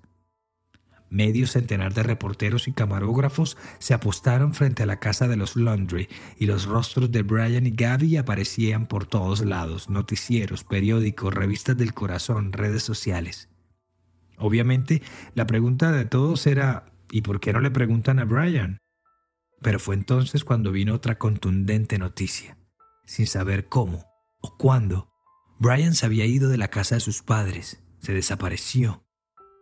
Medio 1.10 1.48
centenar 1.48 1.94
de 1.94 2.04
reporteros 2.04 2.68
y 2.68 2.74
camarógrafos 2.74 3.58
se 3.80 3.94
apostaron 3.94 4.54
frente 4.54 4.84
a 4.84 4.86
la 4.86 5.00
casa 5.00 5.28
de 5.28 5.38
los 5.38 5.56
Laundry 5.56 6.10
y 6.38 6.48
los 6.48 6.66
rostros 6.66 7.12
de 7.12 7.24
Brian 7.24 7.66
y 7.66 7.72
Gabby 7.72 8.18
aparecían 8.18 8.88
por 8.88 9.06
todos 9.06 9.46
lados, 9.46 9.90
noticieros, 9.90 10.66
periódicos, 10.66 11.34
revistas 11.34 11.78
del 11.78 11.94
corazón, 11.94 12.52
redes 12.52 12.84
sociales. 12.84 13.50
Obviamente, 14.38 15.02
la 15.34 15.48
pregunta 15.48 15.92
de 15.92 16.06
todos 16.06 16.46
era 16.46 16.92
¿y 17.10 17.22
por 17.22 17.40
qué 17.40 17.54
no 17.54 17.62
le 17.62 17.72
preguntan 17.72 18.20
a 18.20 18.26
Brian? 18.26 18.80
Pero 19.62 19.80
fue 19.80 19.96
entonces 19.96 20.44
cuando 20.44 20.72
vino 20.72 20.94
otra 20.94 21.18
contundente 21.18 21.98
noticia. 21.98 22.58
Sin 23.06 23.28
saber 23.28 23.68
cómo 23.68 24.06
o 24.42 24.58
cuándo, 24.58 25.10
Brian 25.58 25.96
se 25.96 26.06
había 26.06 26.26
ido 26.26 26.50
de 26.50 26.58
la 26.58 26.68
casa 26.68 26.96
de 26.96 27.02
sus 27.02 27.24
padres, 27.24 27.82
se 28.00 28.14
desapareció. 28.14 29.07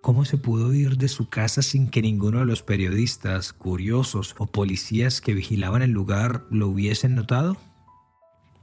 ¿Cómo 0.06 0.24
se 0.24 0.38
pudo 0.38 0.72
ir 0.72 0.98
de 0.98 1.08
su 1.08 1.30
casa 1.30 1.64
sin 1.64 1.90
que 1.90 2.04
ninguno 2.04 2.38
de 2.38 2.46
los 2.46 2.62
periodistas, 2.62 3.54
curiosos 3.54 4.36
o 4.38 4.46
policías 4.46 5.20
que 5.20 5.34
vigilaban 5.34 5.82
el 5.82 5.90
lugar 5.90 6.46
lo 6.52 6.68
hubiesen 6.68 7.16
notado? 7.16 7.58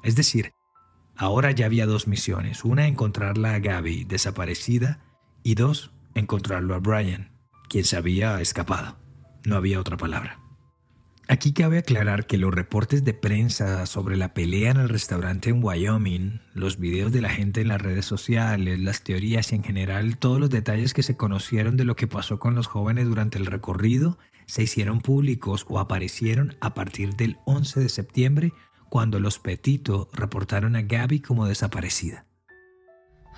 Es 0.05 0.15
decir, 0.15 0.53
ahora 1.17 1.51
ya 1.51 1.67
había 1.67 1.85
dos 1.85 2.07
misiones, 2.07 2.65
una 2.65 2.87
encontrarla 2.87 3.55
a 3.55 3.59
Gaby 3.59 4.05
desaparecida 4.05 5.01
y 5.43 5.57
dos, 5.57 5.91
encontrarlo 6.15 6.77
a 6.77 6.79
Brian, 6.79 7.33
quien 7.69 7.87
se 7.87 7.97
había 7.97 8.41
escapado. 8.41 8.97
No 9.45 9.57
había 9.57 9.81
otra 9.81 9.97
palabra. 9.97 10.42
Aquí 11.33 11.55
cabe 11.55 11.79
aclarar 11.79 12.27
que 12.27 12.37
los 12.37 12.53
reportes 12.53 13.05
de 13.05 13.15
prensa 13.15 13.87
sobre 13.87 14.19
la 14.19 14.35
pelea 14.35 14.71
en 14.71 14.77
el 14.77 14.91
restaurante 14.91 15.49
en 15.49 15.65
Wyoming, 15.65 16.43
los 16.53 16.79
videos 16.79 17.11
de 17.11 17.23
la 17.23 17.31
gente 17.31 17.63
en 17.63 17.69
las 17.69 17.81
redes 17.81 18.05
sociales, 18.05 18.79
las 18.79 19.03
teorías 19.03 19.51
y 19.51 19.55
en 19.55 19.65
general 19.65 20.19
todos 20.19 20.39
los 20.39 20.51
detalles 20.51 20.93
que 20.93 21.03
se 21.03 21.17
conocieron 21.17 21.79
de 21.79 21.87
lo 21.87 21.97
que 21.97 22.07
pasó 22.07 22.39
con 22.39 22.55
los 22.55 22.67
jóvenes 22.67 23.07
durante 23.07 23.39
el 23.39 23.47
recorrido 23.47 24.19
se 24.45 24.65
hicieron 24.65 25.01
públicos 25.01 25.65
o 25.71 25.79
aparecieron 25.79 26.55
a 26.61 26.75
partir 26.75 27.15
del 27.15 27.39
11 27.47 27.81
de 27.81 27.89
septiembre 27.89 28.53
cuando 28.91 29.19
los 29.19 29.39
Petito 29.39 30.11
reportaron 30.13 30.77
a 30.77 30.83
Gabby 30.83 31.21
como 31.21 31.47
desaparecida. 31.47 32.27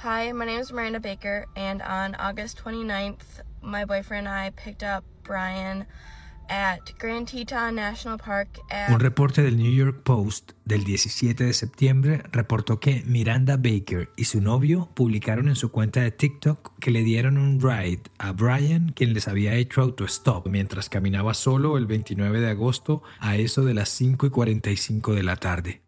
Hi, 0.03 0.33
my 0.33 0.47
name 0.47 0.61
is 0.61 0.73
Miranda 0.73 0.99
Baker 0.99 1.47
and 1.55 1.81
on 1.81 2.17
August 2.17 2.59
29th, 2.59 3.45
my 3.63 3.85
boyfriend 3.85 4.27
and 4.27 4.37
I 4.37 4.51
picked 4.51 4.83
up 4.83 5.05
Brian 5.23 5.87
un 8.91 9.01
reporte 9.01 9.43
del 9.43 9.57
New 9.57 9.73
York 9.73 10.03
Post 10.03 10.53
del 10.65 10.85
17 10.85 11.45
de 11.45 11.53
septiembre 11.53 12.23
reportó 12.33 12.81
que 12.81 13.03
Miranda 13.07 13.57
Baker 13.57 14.11
y 14.17 14.25
su 14.25 14.41
novio 14.41 14.91
publicaron 14.95 15.49
en 15.49 15.57
su 15.57 15.71
cuenta 15.71 16.01
de 16.01 16.11
TikTok 16.11 16.79
que 16.79 16.91
le 16.91 17.03
dieron 17.03 17.39
un 17.39 17.61
ride 17.61 18.03
a 18.19 18.33
Brian, 18.33 18.93
quien 18.93 19.15
les 19.15 19.29
había 19.29 19.55
hecho 19.55 19.83
autostop 19.83 20.47
mientras 20.49 20.89
caminaba 20.89 21.35
solo 21.35 21.79
el 21.79 21.87
29 21.87 22.41
de 22.41 22.51
agosto 22.51 23.03
a 23.21 23.37
eso 23.37 23.65
de 23.65 23.75
las 23.75 23.89
5 23.91 24.27
y 24.27 24.31
45 24.31 25.15
de 25.15 25.23
la 25.23 25.37
tarde. 25.37 25.83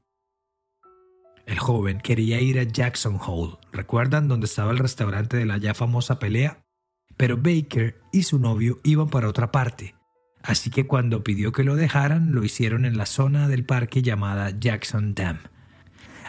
El 1.44 1.58
joven 1.58 2.00
quería 2.00 2.40
ir 2.40 2.58
a 2.58 2.64
Jackson 2.64 3.18
Hole, 3.24 3.56
¿recuerdan 3.72 4.26
dónde 4.26 4.46
estaba 4.46 4.72
el 4.72 4.78
restaurante 4.78 5.36
de 5.36 5.46
la 5.46 5.58
ya 5.58 5.74
famosa 5.74 6.18
pelea? 6.18 6.64
Pero 7.16 7.36
Baker 7.36 8.00
y 8.12 8.24
su 8.24 8.38
novio 8.38 8.80
iban 8.82 9.08
para 9.08 9.28
otra 9.28 9.52
parte 9.52 9.95
así 10.46 10.70
que 10.70 10.86
cuando 10.86 11.24
pidió 11.24 11.52
que 11.52 11.64
lo 11.64 11.76
dejaran, 11.76 12.32
lo 12.32 12.44
hicieron 12.44 12.84
en 12.84 12.96
la 12.96 13.06
zona 13.06 13.48
del 13.48 13.64
parque 13.64 14.02
llamada 14.02 14.50
Jackson 14.58 15.14
Dam. 15.14 15.38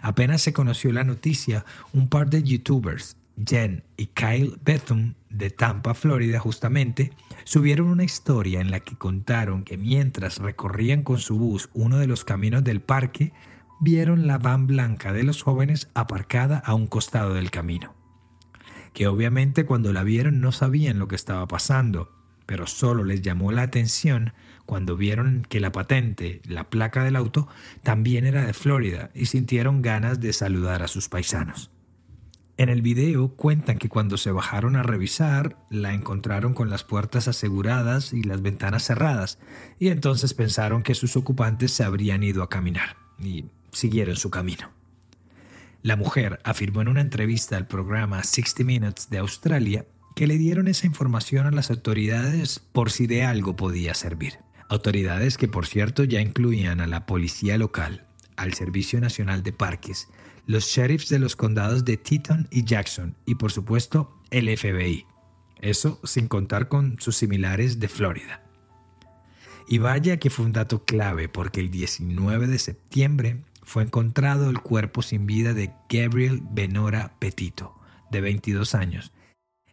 Apenas 0.02 0.42
se 0.42 0.54
conoció 0.54 0.92
la 0.92 1.04
noticia, 1.04 1.66
un 1.94 2.08
par 2.08 2.30
de 2.30 2.44
youtubers, 2.44 3.18
Jen 3.44 3.84
y 3.98 4.08
Kyle 4.08 4.58
Bethum, 4.64 5.14
de 5.30 5.50
Tampa, 5.50 5.94
Florida 5.94 6.40
justamente, 6.40 7.12
subieron 7.44 7.88
una 7.88 8.04
historia 8.04 8.62
en 8.62 8.72
la 8.72 8.80
que 8.80 8.96
contaron 8.96 9.64
que 9.64 9.78
mientras 9.78 10.40
recorrían 10.40 11.04
con 11.04 11.20
su 11.20 11.38
bus 11.38 11.70
uno 11.74 11.98
de 11.98 12.08
los 12.08 12.26
caminos 12.26 12.64
del 12.64 12.82
parque, 12.82 13.34
vieron 13.80 14.26
la 14.26 14.38
van 14.38 14.66
blanca 14.68 15.14
de 15.14 15.24
los 15.24 15.44
jóvenes 15.44 15.90
aparcada 15.94 16.58
a 16.58 16.74
un 16.74 16.88
costado 16.88 17.34
del 17.34 17.52
camino. 17.52 17.94
Que 18.94 19.08
obviamente 19.08 19.66
cuando 19.66 19.94
la 19.94 20.04
vieron 20.04 20.42
no 20.42 20.52
sabían 20.52 20.98
lo 20.98 21.08
que 21.08 21.16
estaba 21.16 21.48
pasando, 21.48 22.17
pero 22.48 22.66
solo 22.66 23.04
les 23.04 23.22
llamó 23.22 23.52
la 23.52 23.62
atención 23.62 24.34
cuando 24.66 24.98
vieron 24.98 25.46
que 25.48 25.60
la 25.60 25.72
patente, 25.72 26.42
la 26.46 26.70
placa 26.70 27.04
del 27.04 27.16
auto, 27.16 27.48
también 27.84 28.26
era 28.26 28.46
de 28.46 28.54
Florida 28.54 29.12
y 29.14 29.28
sintieron 29.28 29.84
ganas 29.84 30.20
de 30.20 30.34
saludar 30.34 30.82
a 30.82 30.88
sus 30.88 31.10
paisanos. 31.10 31.70
En 32.58 32.70
el 32.70 32.82
video 32.82 33.36
cuentan 33.36 33.78
que 33.78 33.88
cuando 33.88 34.18
se 34.18 34.32
bajaron 34.32 34.76
a 34.76 34.82
revisar, 34.82 35.58
la 35.70 35.94
encontraron 35.94 36.56
con 36.56 36.72
las 36.72 36.84
puertas 36.84 37.28
aseguradas 37.28 38.14
y 38.14 38.24
las 38.24 38.42
ventanas 38.42 38.84
cerradas, 38.84 39.38
y 39.78 39.90
entonces 39.90 40.34
pensaron 40.34 40.82
que 40.82 40.96
sus 40.96 41.16
ocupantes 41.16 41.72
se 41.72 41.84
habrían 41.84 42.24
ido 42.24 42.42
a 42.42 42.50
caminar, 42.50 42.98
y 43.20 43.46
siguieron 43.72 44.16
su 44.16 44.32
camino. 44.32 44.72
La 45.84 45.96
mujer 45.96 46.40
afirmó 46.44 46.82
en 46.82 46.88
una 46.88 47.02
entrevista 47.02 47.58
al 47.58 47.68
programa 47.68 48.24
60 48.24 48.64
Minutes 48.64 49.10
de 49.12 49.20
Australia 49.20 49.86
que 50.18 50.26
le 50.26 50.40
dieron 50.40 50.68
esa 50.68 50.88
información 50.88 51.46
a 51.46 51.52
las 51.52 51.70
autoridades 51.70 52.58
por 52.58 52.90
si 52.90 53.06
de 53.06 53.24
algo 53.24 53.56
podía 53.56 53.94
servir. 53.94 54.40
Autoridades 54.68 55.38
que 55.38 55.48
por 55.48 55.68
cierto 55.68 56.04
ya 56.04 56.22
incluían 56.22 56.82
a 56.82 56.88
la 56.88 57.06
policía 57.06 57.56
local, 57.60 58.08
al 58.36 58.56
Servicio 58.56 59.00
Nacional 59.00 59.44
de 59.44 59.54
Parques, 59.54 60.08
los 60.48 60.66
sheriffs 60.66 61.10
de 61.10 61.20
los 61.20 61.36
condados 61.36 61.86
de 61.86 61.98
Teton 61.98 62.48
y 62.50 62.64
Jackson 62.64 63.16
y 63.28 63.36
por 63.36 63.52
supuesto 63.52 64.20
el 64.32 64.50
FBI. 64.58 65.06
Eso 65.62 66.02
sin 66.04 66.28
contar 66.28 66.68
con 66.68 67.00
sus 67.00 67.16
similares 67.16 67.80
de 67.80 67.88
Florida. 67.88 68.42
Y 69.68 69.78
vaya 69.78 70.18
que 70.18 70.32
fue 70.32 70.46
un 70.46 70.52
dato 70.52 70.84
clave 70.84 71.30
porque 71.30 71.60
el 71.60 71.70
19 71.70 72.48
de 72.48 72.58
septiembre 72.58 73.44
fue 73.62 73.84
encontrado 73.84 74.50
el 74.50 74.62
cuerpo 74.62 75.04
sin 75.04 75.28
vida 75.28 75.54
de 75.54 75.74
Gabriel 75.88 76.42
Benora 76.42 77.14
Petito, 77.20 77.76
de 78.10 78.22
22 78.22 78.74
años, 78.74 79.12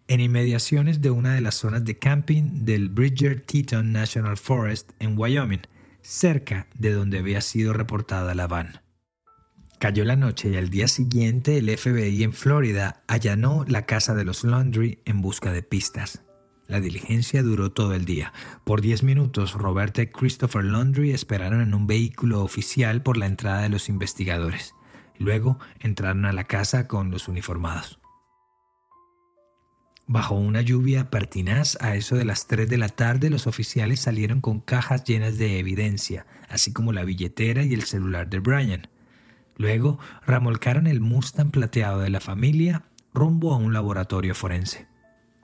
en 0.09 0.21
inmediaciones 0.21 1.01
de 1.01 1.11
una 1.11 1.35
de 1.35 1.41
las 1.41 1.55
zonas 1.55 1.85
de 1.85 1.97
camping 1.97 2.65
del 2.65 2.89
Bridger-Teton 2.89 3.93
National 3.93 4.37
Forest 4.37 4.91
en 4.99 5.19
Wyoming, 5.19 5.63
cerca 6.03 6.67
de 6.79 6.93
donde 6.93 7.19
había 7.19 7.41
sido 7.41 7.73
reportada 7.73 8.35
la 8.35 8.47
van. 8.47 8.81
Cayó 9.79 10.05
la 10.05 10.17
noche 10.17 10.51
y 10.51 10.57
al 10.57 10.71
día 10.71 10.89
siguiente 10.89 11.59
el 11.59 11.77
FBI 11.77 12.23
en 12.23 12.33
Florida 12.33 13.03
allanó 13.07 13.65
la 13.69 13.87
casa 13.87 14.15
de 14.15 14.25
los 14.25 14.45
Laundry 14.45 15.01
en 15.05 15.21
busca 15.21 15.53
de 15.53 15.63
pistas. 15.63 16.23
La 16.67 16.81
diligencia 16.81 17.43
duró 17.43 17.73
todo 17.73 17.95
el 17.95 18.07
día. 18.07 18.33
Por 18.65 18.81
diez 18.81 19.03
minutos, 19.03 19.53
Roberta 19.53 20.01
y 20.01 20.07
Christopher 20.07 20.65
Laundry 20.65 21.11
esperaron 21.11 21.61
en 21.61 21.75
un 21.75 21.87
vehículo 21.87 22.43
oficial 22.43 23.03
por 23.03 23.19
la 23.19 23.27
entrada 23.27 23.63
de 23.63 23.69
los 23.69 23.91
investigadores. 23.91 24.75
Luego 25.19 25.59
entraron 25.81 26.25
a 26.25 26.33
la 26.33 26.45
casa 26.45 26.89
con 26.89 27.11
los 27.11 27.29
uniformados. 27.29 28.01
Bajo 30.07 30.35
una 30.35 30.61
lluvia 30.61 31.09
pertinaz, 31.09 31.79
a 31.81 31.95
eso 31.95 32.17
de 32.17 32.27
las 32.27 32.47
3 32.47 32.69
de 32.69 32.77
la 32.77 32.91
tarde, 32.91 33.31
los 33.31 33.47
oficiales 33.47 34.01
salieron 34.01 34.43
con 34.43 34.61
cajas 34.61 35.05
llenas 35.05 35.39
de 35.39 35.59
evidencia, 35.59 36.27
así 36.51 36.75
como 36.75 36.93
la 36.93 37.05
billetera 37.05 37.63
y 37.63 37.73
el 37.73 37.85
celular 37.85 38.29
de 38.29 38.41
Brian. 38.41 38.89
Luego 39.57 39.99
remolcaron 40.27 40.87
el 40.87 41.01
Mustang 41.01 41.51
plateado 41.51 42.01
de 42.01 42.11
la 42.11 42.21
familia 42.21 42.85
rumbo 43.15 43.55
a 43.55 43.57
un 43.57 43.73
laboratorio 43.73 44.35
forense. 44.35 44.87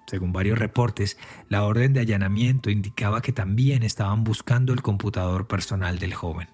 Según 0.07 0.33
varios 0.33 0.59
reportes, 0.59 1.17
la 1.49 1.63
orden 1.63 1.95
de 1.95 2.01
allanamiento 2.01 2.69
indicaba 2.69 3.23
que 3.23 3.33
también 3.33 3.83
estaban 3.83 4.25
buscando 4.25 4.73
el 4.75 4.83
computador 4.83 5.47
personal 5.47 5.99
del 5.99 6.13
joven. 6.13 6.49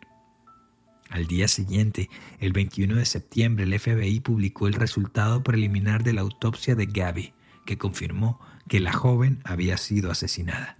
Al 1.08 1.26
día 1.26 1.48
siguiente, 1.48 2.10
el 2.38 2.52
21 2.52 2.96
de 2.96 3.06
septiembre, 3.06 3.64
el 3.64 3.78
FBI 3.80 4.20
publicó 4.20 4.66
el 4.68 4.74
resultado 4.74 5.42
preliminar 5.42 6.04
de 6.04 6.12
la 6.12 6.20
autopsia 6.20 6.74
de 6.74 6.86
Gabby, 6.86 7.32
que 7.66 7.76
confirmó 7.76 8.40
que 8.68 8.80
la 8.80 8.92
joven 8.94 9.40
había 9.44 9.76
sido 9.76 10.10
asesinada. 10.10 10.78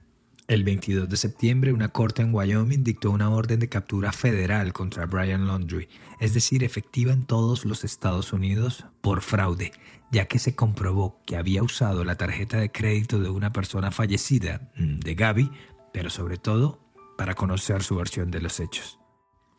El 0.48 0.62
22 0.62 1.08
de 1.08 1.16
septiembre, 1.16 1.72
una 1.72 1.88
corte 1.88 2.22
en 2.22 2.32
Wyoming 2.32 2.84
dictó 2.84 3.10
una 3.10 3.30
orden 3.30 3.58
de 3.58 3.68
captura 3.68 4.12
federal 4.12 4.72
contra 4.72 5.06
Brian 5.06 5.48
Laundrie, 5.48 5.88
es 6.20 6.34
decir, 6.34 6.62
efectiva 6.62 7.12
en 7.12 7.26
todos 7.26 7.64
los 7.64 7.82
Estados 7.82 8.32
Unidos 8.32 8.84
por 9.00 9.22
fraude, 9.22 9.72
ya 10.12 10.26
que 10.26 10.38
se 10.38 10.54
comprobó 10.54 11.20
que 11.26 11.36
había 11.36 11.64
usado 11.64 12.04
la 12.04 12.14
tarjeta 12.14 12.58
de 12.58 12.70
crédito 12.70 13.18
de 13.18 13.28
una 13.28 13.52
persona 13.52 13.90
fallecida, 13.90 14.70
mm, 14.76 15.00
de 15.00 15.14
Gaby, 15.16 15.50
pero 15.92 16.10
sobre 16.10 16.38
todo 16.38 16.80
para 17.18 17.34
conocer 17.34 17.82
su 17.82 17.96
versión 17.96 18.30
de 18.30 18.40
los 18.40 18.60
hechos. 18.60 19.00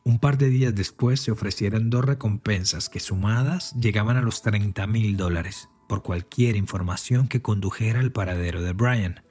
Un 0.06 0.20
par 0.20 0.38
de 0.38 0.48
días 0.48 0.74
después 0.74 1.20
se 1.20 1.32
ofrecieron 1.32 1.90
dos 1.90 2.06
recompensas 2.06 2.88
que 2.88 3.02
sumadas 3.02 3.74
llegaban 3.74 4.16
a 4.16 4.22
los 4.22 4.42
30 4.42 4.88
mil 4.88 5.18
dólares 5.18 5.68
por 5.88 6.04
cualquier 6.04 6.56
información 6.56 7.28
que 7.28 7.42
condujera 7.42 8.00
al 8.00 8.12
paradero 8.12 8.62
de 8.62 8.74
Brian 8.74 9.22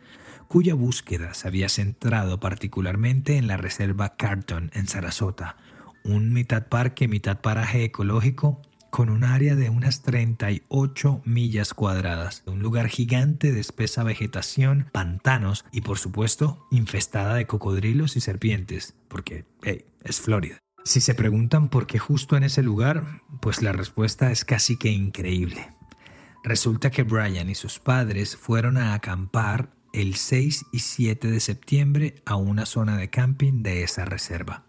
cuya 0.49 0.75
búsqueda 0.75 1.35
se 1.35 1.49
había 1.49 1.69
centrado 1.69 2.40
particularmente 2.40 3.37
en 3.37 3.47
la 3.47 3.57
reserva 3.57 4.16
Carton 4.16 4.71
en 4.75 4.87
Sarasota, 4.87 5.57
un 6.05 6.33
mitad 6.33 6.69
parque, 6.69 7.09
mitad 7.09 7.40
paraje 7.40 7.85
ecológico 7.85 8.62
con 8.90 9.11
un 9.11 9.25
área 9.25 9.57
de 9.57 9.69
unas 9.69 10.03
38 10.03 11.21
millas 11.25 11.75
cuadradas, 11.75 12.42
un 12.47 12.61
lugar 12.61 12.88
gigante 12.88 13.53
de 13.53 13.61
espesa 13.61 14.05
vegetación, 14.05 14.88
pantanos 14.92 15.64
y 15.73 15.83
por 15.83 15.99
supuesto 15.99 16.66
infestada 16.71 17.35
de 17.35 17.47
cocodrilos 17.47 18.16
y 18.16 18.21
serpientes, 18.21 18.95
porque, 19.09 19.45
hey, 19.62 19.85
es 20.03 20.21
Florida. 20.21 20.59
Si 20.85 21.01
se 21.01 21.14
preguntan 21.14 21.69
por 21.69 21.87
qué 21.88 21.99
justo 21.99 22.37
en 22.37 22.45
ese 22.45 22.62
lugar, 22.62 23.23
pues 23.40 23.61
la 23.61 23.73
respuesta 23.73 24.31
es 24.31 24.45
casi 24.45 24.79
que 24.79 24.88
increíble. 24.88 25.76
Resulta 26.47 26.93
que 26.93 27.03
Brian 27.03 27.51
y 27.51 27.57
sus 27.57 27.81
padres 27.81 28.37
fueron 28.37 28.77
a 28.77 28.95
acampar 28.95 29.71
el 29.93 30.15
6 30.15 30.67
y 30.71 30.79
7 30.79 31.29
de 31.29 31.41
septiembre 31.41 32.23
a 32.25 32.37
una 32.37 32.67
zona 32.67 32.97
de 32.97 33.11
camping 33.11 33.65
de 33.65 33.83
esa 33.83 34.05
reserva. 34.05 34.65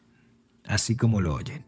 Así 0.66 0.96
como 0.96 1.22
lo 1.22 1.36
oyen. 1.36 1.66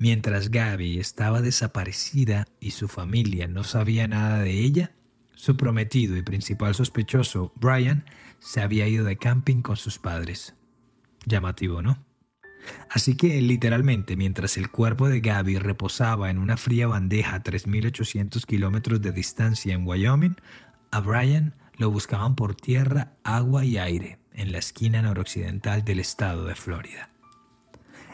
Mientras 0.00 0.50
Gaby 0.50 0.98
estaba 0.98 1.42
desaparecida 1.42 2.48
y 2.58 2.72
su 2.72 2.88
familia 2.88 3.46
no 3.46 3.62
sabía 3.62 4.08
nada 4.08 4.40
de 4.40 4.50
ella, 4.50 4.96
su 5.36 5.56
prometido 5.56 6.16
y 6.16 6.22
principal 6.22 6.74
sospechoso, 6.74 7.52
Brian, 7.54 8.04
se 8.40 8.62
había 8.62 8.88
ido 8.88 9.04
de 9.04 9.16
camping 9.16 9.62
con 9.62 9.76
sus 9.76 10.00
padres. 10.00 10.56
Llamativo, 11.24 11.82
¿no? 11.82 12.04
Así 12.90 13.16
que 13.16 13.40
literalmente 13.40 14.16
mientras 14.16 14.56
el 14.56 14.70
cuerpo 14.70 15.08
de 15.08 15.20
Gaby 15.20 15.58
reposaba 15.58 16.30
en 16.30 16.38
una 16.38 16.56
fría 16.56 16.86
bandeja 16.86 17.36
a 17.36 17.42
3.800 17.42 18.44
kilómetros 18.44 19.00
de 19.00 19.12
distancia 19.12 19.74
en 19.74 19.86
Wyoming, 19.86 20.36
a 20.90 21.00
Brian 21.00 21.54
lo 21.76 21.90
buscaban 21.90 22.34
por 22.34 22.54
tierra, 22.54 23.14
agua 23.24 23.64
y 23.64 23.78
aire 23.78 24.18
en 24.34 24.52
la 24.52 24.58
esquina 24.58 25.02
noroccidental 25.02 25.84
del 25.84 26.00
estado 26.00 26.44
de 26.44 26.54
Florida. 26.54 27.10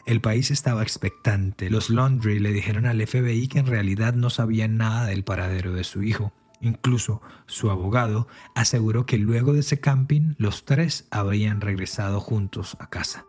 El 0.06 0.22
país 0.22 0.50
estaba 0.50 0.82
expectante. 0.82 1.68
Los 1.68 1.90
Laundry 1.90 2.38
le 2.38 2.52
dijeron 2.52 2.86
al 2.86 3.06
FBI 3.06 3.48
que 3.48 3.58
en 3.58 3.66
realidad 3.66 4.14
no 4.14 4.30
sabían 4.30 4.78
nada 4.78 5.04
del 5.04 5.22
paradero 5.22 5.74
de 5.74 5.84
su 5.84 6.02
hijo. 6.02 6.32
Incluso 6.60 7.20
su 7.46 7.70
abogado 7.70 8.26
aseguró 8.54 9.04
que 9.04 9.18
luego 9.18 9.52
de 9.52 9.60
ese 9.60 9.80
camping 9.80 10.34
los 10.38 10.64
tres 10.64 11.06
habrían 11.10 11.60
regresado 11.60 12.20
juntos 12.20 12.76
a 12.80 12.88
casa. 12.88 13.27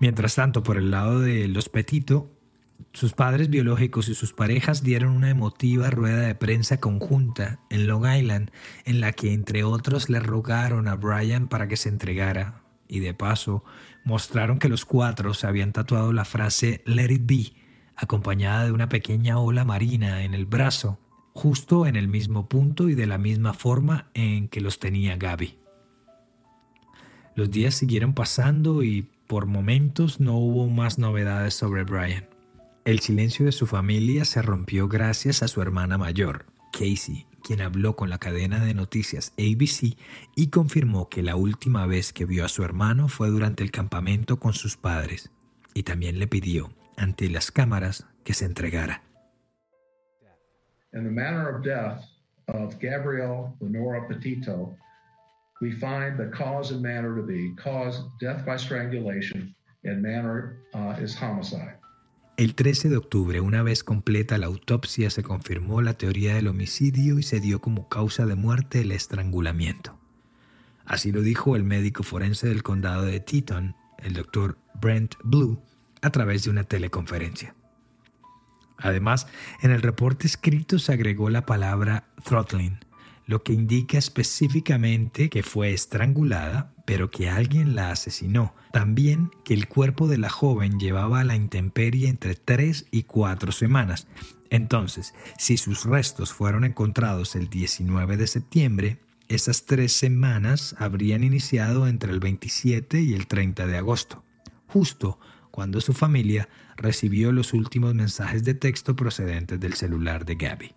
Mientras 0.00 0.34
tanto, 0.34 0.62
por 0.62 0.76
el 0.76 0.90
lado 0.90 1.20
de 1.20 1.48
los 1.48 1.68
Petito, 1.68 2.30
sus 2.92 3.12
padres 3.12 3.48
biológicos 3.48 4.08
y 4.08 4.14
sus 4.14 4.32
parejas 4.32 4.82
dieron 4.82 5.12
una 5.12 5.30
emotiva 5.30 5.90
rueda 5.90 6.20
de 6.22 6.34
prensa 6.34 6.80
conjunta 6.80 7.60
en 7.70 7.86
Long 7.86 8.06
Island, 8.06 8.50
en 8.84 9.00
la 9.00 9.12
que 9.12 9.32
entre 9.32 9.64
otros 9.64 10.10
le 10.10 10.20
rogaron 10.20 10.88
a 10.88 10.96
Brian 10.96 11.48
para 11.48 11.68
que 11.68 11.76
se 11.76 11.88
entregara, 11.88 12.62
y 12.88 13.00
de 13.00 13.14
paso 13.14 13.64
mostraron 14.04 14.58
que 14.58 14.68
los 14.68 14.84
cuatro 14.84 15.32
se 15.34 15.46
habían 15.46 15.72
tatuado 15.72 16.12
la 16.12 16.24
frase 16.24 16.82
Let 16.84 17.12
it 17.12 17.22
be, 17.24 17.52
acompañada 17.96 18.64
de 18.64 18.72
una 18.72 18.88
pequeña 18.88 19.38
ola 19.38 19.64
marina 19.64 20.24
en 20.24 20.34
el 20.34 20.44
brazo, 20.44 20.98
justo 21.34 21.86
en 21.86 21.96
el 21.96 22.08
mismo 22.08 22.48
punto 22.48 22.88
y 22.88 22.94
de 22.94 23.06
la 23.06 23.18
misma 23.18 23.54
forma 23.54 24.10
en 24.14 24.48
que 24.48 24.60
los 24.60 24.78
tenía 24.78 25.16
Gaby. 25.16 25.58
Los 27.34 27.50
días 27.50 27.74
siguieron 27.74 28.12
pasando 28.12 28.82
y 28.82 29.08
por 29.32 29.46
momentos 29.46 30.20
no 30.20 30.36
hubo 30.36 30.68
más 30.68 30.98
novedades 30.98 31.54
sobre 31.54 31.84
Brian. 31.84 32.28
El 32.84 33.00
silencio 33.00 33.46
de 33.46 33.52
su 33.52 33.66
familia 33.66 34.26
se 34.26 34.42
rompió 34.42 34.88
gracias 34.88 35.42
a 35.42 35.48
su 35.48 35.62
hermana 35.62 35.96
mayor, 35.96 36.44
Casey, 36.70 37.26
quien 37.42 37.62
habló 37.62 37.96
con 37.96 38.10
la 38.10 38.18
cadena 38.18 38.62
de 38.62 38.74
noticias 38.74 39.32
ABC 39.38 39.96
y 40.36 40.50
confirmó 40.50 41.08
que 41.08 41.22
la 41.22 41.34
última 41.36 41.86
vez 41.86 42.12
que 42.12 42.26
vio 42.26 42.44
a 42.44 42.50
su 42.50 42.62
hermano 42.62 43.08
fue 43.08 43.30
durante 43.30 43.62
el 43.62 43.70
campamento 43.70 44.38
con 44.38 44.52
sus 44.52 44.76
padres, 44.76 45.30
y 45.72 45.84
también 45.84 46.18
le 46.18 46.26
pidió, 46.26 46.70
ante 46.98 47.30
las 47.30 47.50
cámaras, 47.50 48.06
que 48.24 48.34
se 48.34 48.44
entregara. 48.44 49.02
In 50.92 51.04
the 51.04 51.10
manner 51.10 51.54
of 51.54 51.64
death 51.64 52.02
of 52.48 52.74
Gabrielle 52.78 53.54
Lenora 53.60 54.06
Petito, 54.06 54.76
we 55.62 55.70
find 55.70 56.18
the 56.18 56.28
cause 56.36 56.72
and 56.72 56.82
manner 56.82 57.14
to 57.14 57.22
be 57.22 57.54
cause 57.54 58.02
death 58.20 58.44
by 58.44 58.58
strangulation 58.58 59.54
and 59.84 60.02
manner 60.02 60.58
uh, 60.74 61.00
is 61.00 61.14
homicide. 61.14 61.78
El 62.36 62.54
13 62.54 62.88
de 62.88 62.96
octubre, 62.96 63.40
una 63.40 63.62
vez 63.62 63.84
completa 63.84 64.38
la 64.38 64.46
autopsia, 64.46 65.10
se 65.10 65.22
confirmó 65.22 65.80
la 65.80 65.94
teoría 65.94 66.34
del 66.34 66.48
homicidio 66.48 67.18
y 67.18 67.22
se 67.22 67.38
dio 67.40 67.60
como 67.60 67.88
causa 67.88 68.26
de 68.26 68.34
muerte 68.34 68.80
el 68.80 68.90
estrangulamiento. 68.90 70.00
Así 70.84 71.12
lo 71.12 71.22
dijo 71.22 71.54
el 71.54 71.62
médico 71.62 72.02
forense 72.02 72.48
del 72.48 72.64
condado 72.64 73.04
de 73.04 73.20
Teton, 73.20 73.76
el 73.98 74.14
doctor 74.14 74.58
Brent 74.80 75.14
Blue, 75.22 75.62
a 76.00 76.10
través 76.10 76.42
de 76.42 76.50
una 76.50 76.64
teleconferencia. 76.64 77.54
Además, 78.78 79.28
en 79.60 79.70
el 79.70 79.82
reporte 79.82 80.26
escrito 80.26 80.80
se 80.80 80.92
agregó 80.92 81.30
la 81.30 81.46
palabra 81.46 82.08
throttling, 82.24 82.80
lo 83.26 83.42
que 83.42 83.52
indica 83.52 83.98
específicamente 83.98 85.28
que 85.28 85.42
fue 85.42 85.72
estrangulada, 85.72 86.72
pero 86.86 87.10
que 87.10 87.30
alguien 87.30 87.74
la 87.74 87.90
asesinó. 87.90 88.54
También 88.72 89.30
que 89.44 89.54
el 89.54 89.68
cuerpo 89.68 90.08
de 90.08 90.18
la 90.18 90.30
joven 90.30 90.78
llevaba 90.78 91.20
a 91.20 91.24
la 91.24 91.36
intemperie 91.36 92.08
entre 92.08 92.34
tres 92.34 92.86
y 92.90 93.04
cuatro 93.04 93.52
semanas. 93.52 94.06
Entonces, 94.50 95.14
si 95.38 95.56
sus 95.56 95.84
restos 95.84 96.32
fueron 96.32 96.64
encontrados 96.64 97.36
el 97.36 97.48
19 97.48 98.16
de 98.16 98.26
septiembre, 98.26 98.98
esas 99.28 99.64
tres 99.64 99.94
semanas 99.94 100.74
habrían 100.78 101.24
iniciado 101.24 101.86
entre 101.86 102.12
el 102.12 102.20
27 102.20 103.00
y 103.00 103.14
el 103.14 103.26
30 103.26 103.66
de 103.66 103.78
agosto, 103.78 104.24
justo 104.66 105.18
cuando 105.50 105.80
su 105.80 105.92
familia 105.92 106.48
recibió 106.76 107.32
los 107.32 107.52
últimos 107.54 107.94
mensajes 107.94 108.44
de 108.44 108.54
texto 108.54 108.96
procedentes 108.96 109.60
del 109.60 109.74
celular 109.74 110.24
de 110.26 110.34
Gabby. 110.34 110.74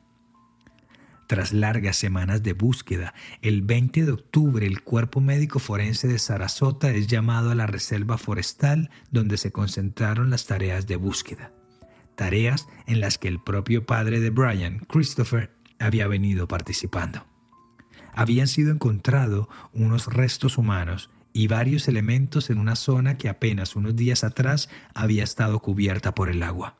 Tras 1.27 1.53
largas 1.53 1.95
semanas 1.97 2.43
de 2.43 2.53
búsqueda, 2.53 3.15
el 3.41 3.63
20 3.63 4.05
de 4.05 4.11
octubre 4.11 4.67
el 4.67 4.83
cuerpo 4.83 5.21
médico 5.21 5.57
forense 5.57 6.07
de 6.07 6.19
Sarasota 6.19 6.91
es 6.91 7.07
llamado 7.07 7.49
a 7.49 7.55
la 7.55 7.65
reserva 7.65 8.19
forestal 8.19 8.91
donde 9.09 9.37
se 9.37 9.51
concentraron 9.51 10.29
las 10.29 10.45
tareas 10.45 10.85
de 10.85 10.97
búsqueda. 10.97 11.51
Tareas 12.15 12.67
en 12.85 12.99
las 12.99 13.17
que 13.17 13.27
el 13.27 13.41
propio 13.41 13.87
padre 13.87 14.19
de 14.19 14.29
Brian, 14.29 14.79
Christopher, 14.87 15.51
había 15.79 16.07
venido 16.07 16.47
participando. 16.47 17.25
Habían 18.13 18.47
sido 18.47 18.71
encontrados 18.71 19.47
unos 19.73 20.05
restos 20.07 20.57
humanos 20.59 21.09
y 21.33 21.47
varios 21.47 21.87
elementos 21.87 22.49
en 22.49 22.59
una 22.59 22.75
zona 22.75 23.17
que 23.17 23.29
apenas 23.29 23.75
unos 23.75 23.95
días 23.95 24.23
atrás 24.23 24.69
había 24.93 25.23
estado 25.23 25.59
cubierta 25.59 26.13
por 26.13 26.29
el 26.29 26.43
agua. 26.43 26.77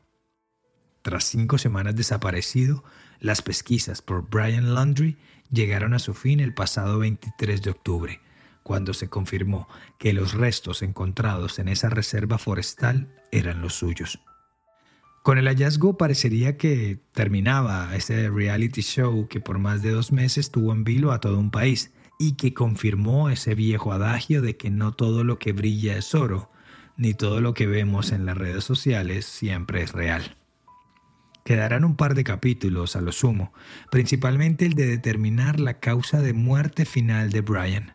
Tras 1.02 1.24
cinco 1.24 1.58
semanas 1.58 1.94
desaparecido, 1.94 2.82
las 3.20 3.42
pesquisas 3.42 4.02
por 4.02 4.28
Brian 4.28 4.74
Laundrie 4.74 5.16
llegaron 5.50 5.94
a 5.94 5.98
su 5.98 6.14
fin 6.14 6.40
el 6.40 6.54
pasado 6.54 6.98
23 6.98 7.62
de 7.62 7.70
octubre, 7.70 8.20
cuando 8.62 8.94
se 8.94 9.08
confirmó 9.08 9.68
que 9.98 10.12
los 10.12 10.34
restos 10.34 10.82
encontrados 10.82 11.58
en 11.58 11.68
esa 11.68 11.88
reserva 11.88 12.38
forestal 12.38 13.08
eran 13.30 13.62
los 13.62 13.74
suyos. 13.74 14.20
Con 15.22 15.38
el 15.38 15.48
hallazgo 15.48 15.96
parecería 15.96 16.56
que 16.56 17.00
terminaba 17.12 17.96
ese 17.96 18.30
reality 18.30 18.82
show 18.82 19.26
que 19.26 19.40
por 19.40 19.58
más 19.58 19.82
de 19.82 19.90
dos 19.90 20.12
meses 20.12 20.52
tuvo 20.52 20.72
en 20.72 20.84
vilo 20.84 21.10
a 21.10 21.20
todo 21.20 21.38
un 21.38 21.50
país 21.50 21.92
y 22.18 22.36
que 22.36 22.54
confirmó 22.54 23.28
ese 23.28 23.54
viejo 23.54 23.92
adagio 23.92 24.40
de 24.40 24.56
que 24.56 24.70
no 24.70 24.92
todo 24.92 25.24
lo 25.24 25.38
que 25.38 25.52
brilla 25.52 25.96
es 25.96 26.14
oro, 26.14 26.50
ni 26.96 27.12
todo 27.12 27.40
lo 27.40 27.54
que 27.54 27.66
vemos 27.66 28.12
en 28.12 28.24
las 28.24 28.38
redes 28.38 28.64
sociales 28.64 29.26
siempre 29.26 29.82
es 29.82 29.92
real. 29.92 30.35
Quedarán 31.46 31.84
un 31.84 31.94
par 31.94 32.16
de 32.16 32.24
capítulos 32.24 32.96
a 32.96 33.00
lo 33.00 33.12
sumo, 33.12 33.52
principalmente 33.92 34.66
el 34.66 34.74
de 34.74 34.84
determinar 34.84 35.60
la 35.60 35.78
causa 35.78 36.20
de 36.20 36.32
muerte 36.32 36.84
final 36.84 37.30
de 37.30 37.40
Brian, 37.40 37.94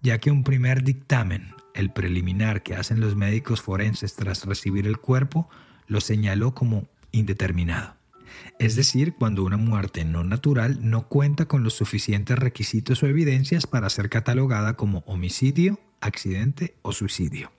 ya 0.00 0.18
que 0.18 0.30
un 0.30 0.44
primer 0.44 0.82
dictamen, 0.82 1.52
el 1.74 1.92
preliminar 1.92 2.62
que 2.62 2.74
hacen 2.74 3.00
los 3.00 3.14
médicos 3.14 3.60
forenses 3.60 4.14
tras 4.14 4.46
recibir 4.46 4.86
el 4.86 4.96
cuerpo, 4.96 5.50
lo 5.86 6.00
señaló 6.00 6.54
como 6.54 6.88
indeterminado. 7.12 7.96
Es 8.58 8.76
decir, 8.76 9.14
cuando 9.18 9.44
una 9.44 9.58
muerte 9.58 10.06
no 10.06 10.24
natural 10.24 10.78
no 10.80 11.06
cuenta 11.06 11.44
con 11.44 11.62
los 11.62 11.74
suficientes 11.74 12.38
requisitos 12.38 13.02
o 13.02 13.06
evidencias 13.06 13.66
para 13.66 13.90
ser 13.90 14.08
catalogada 14.08 14.72
como 14.72 15.00
homicidio 15.00 15.78
accidente 16.00 16.76
o 16.80 16.92
suicidio. 16.92 17.52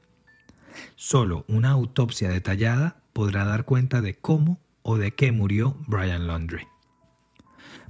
Solo 0.96 1.46
una 1.48 1.70
autopsia 1.70 2.30
detallada 2.30 3.04
podrá 3.14 3.46
dar 3.46 3.66
cuenta 3.66 4.02
de 4.02 4.16
cómo 4.16 4.60
o 4.88 4.98
de 4.98 5.14
qué 5.14 5.32
murió 5.32 5.78
Brian 5.86 6.28
Laundrie. 6.28 6.68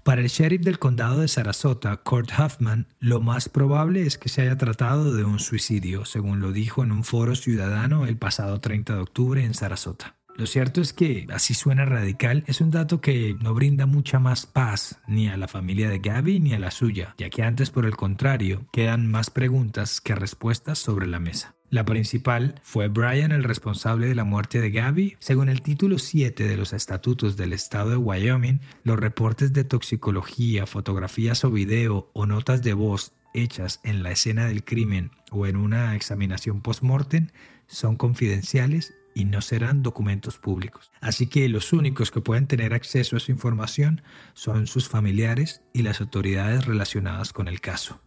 Para 0.04 0.22
el 0.22 0.30
sheriff 0.30 0.62
del 0.62 0.80
condado 0.80 1.20
de 1.20 1.28
Sarasota, 1.28 1.96
Kurt 1.98 2.32
Huffman, 2.32 2.88
lo 3.00 3.22
más 3.22 3.50
probable 3.50 4.02
es 4.02 4.18
que 4.18 4.30
se 4.30 4.42
haya 4.42 4.58
tratado 4.58 5.14
de 5.14 5.24
un 5.24 5.38
suicidio, 5.38 6.06
según 6.06 6.40
lo 6.40 6.52
dijo 6.52 6.84
en 6.84 6.92
un 6.92 7.04
foro 7.04 7.36
ciudadano 7.36 8.06
el 8.06 8.18
pasado 8.18 8.60
30 8.60 8.96
de 8.96 9.00
octubre 9.00 9.44
en 9.44 9.54
Sarasota. 9.54 10.16
Lo 10.36 10.48
cierto 10.48 10.82
es 10.82 10.94
que, 10.94 11.28
así 11.32 11.54
suena 11.54 11.86
radical, 11.86 12.44
es 12.48 12.62
un 12.62 12.72
dato 12.72 13.02
que 13.02 13.36
no 13.42 13.54
brinda 13.54 13.86
mucha 13.86 14.18
más 14.18 14.46
paz 14.46 15.00
ni 15.08 15.28
a 15.28 15.38
la 15.38 15.48
familia 15.48 15.90
de 15.90 16.00
Gabby 16.00 16.40
ni 16.40 16.54
a 16.54 16.60
la 16.60 16.72
suya, 16.72 17.14
ya 17.18 17.30
que 17.30 17.44
antes, 17.44 17.70
por 17.70 17.86
el 17.86 17.96
contrario, 17.96 18.68
quedan 18.72 19.12
más 19.12 19.30
preguntas 19.30 20.02
que 20.02 20.16
respuestas 20.16 20.80
sobre 20.80 21.06
la 21.06 21.20
mesa. 21.20 21.57
La 21.70 21.84
principal 21.84 22.56
fue 22.64 22.88
Brian 22.88 23.34
el 23.34 23.44
responsable 23.44 24.08
de 24.08 24.16
la 24.16 24.24
muerte 24.24 24.62
de 24.62 24.72
Gabby. 24.72 25.18
Según 25.20 25.50
el 25.50 25.62
título 25.62 26.00
7 26.00 26.48
de 26.48 26.56
los 26.56 26.72
estatutos 26.72 27.36
del 27.36 27.52
estado 27.52 27.90
de 27.90 27.98
Wyoming, 27.98 28.62
los 28.84 28.98
reportes 28.98 29.52
de 29.52 29.66
toxicología, 29.66 30.66
fotografías 30.66 31.44
o 31.44 31.52
video 31.52 32.10
o 32.14 32.26
notas 32.26 32.64
de 32.64 32.74
voz 32.74 33.12
hechas 33.34 33.82
en 33.84 34.02
la 34.02 34.12
escena 34.12 34.46
del 34.46 34.64
crimen 34.64 35.12
o 35.30 35.46
en 35.46 35.58
una 35.58 35.94
examinación 35.98 36.62
post-mortem 36.62 37.28
son 37.68 37.98
confidenciales 37.98 38.94
y 39.14 39.26
no 39.26 39.42
serán 39.42 39.84
documentos 39.84 40.38
públicos. 40.38 40.90
Así 41.02 41.28
que 41.28 41.50
los 41.50 41.74
únicos 41.74 42.12
que 42.12 42.22
pueden 42.22 42.48
tener 42.48 42.74
acceso 42.74 43.18
a 43.18 43.20
su 43.20 43.34
información 43.34 44.04
son 44.36 44.68
sus 44.68 44.88
familiares 44.88 45.64
y 45.74 45.82
las 45.82 46.00
autoridades 46.00 46.66
relacionadas 46.66 47.34
con 47.34 47.50
el 47.50 47.60
caso. 47.60 48.00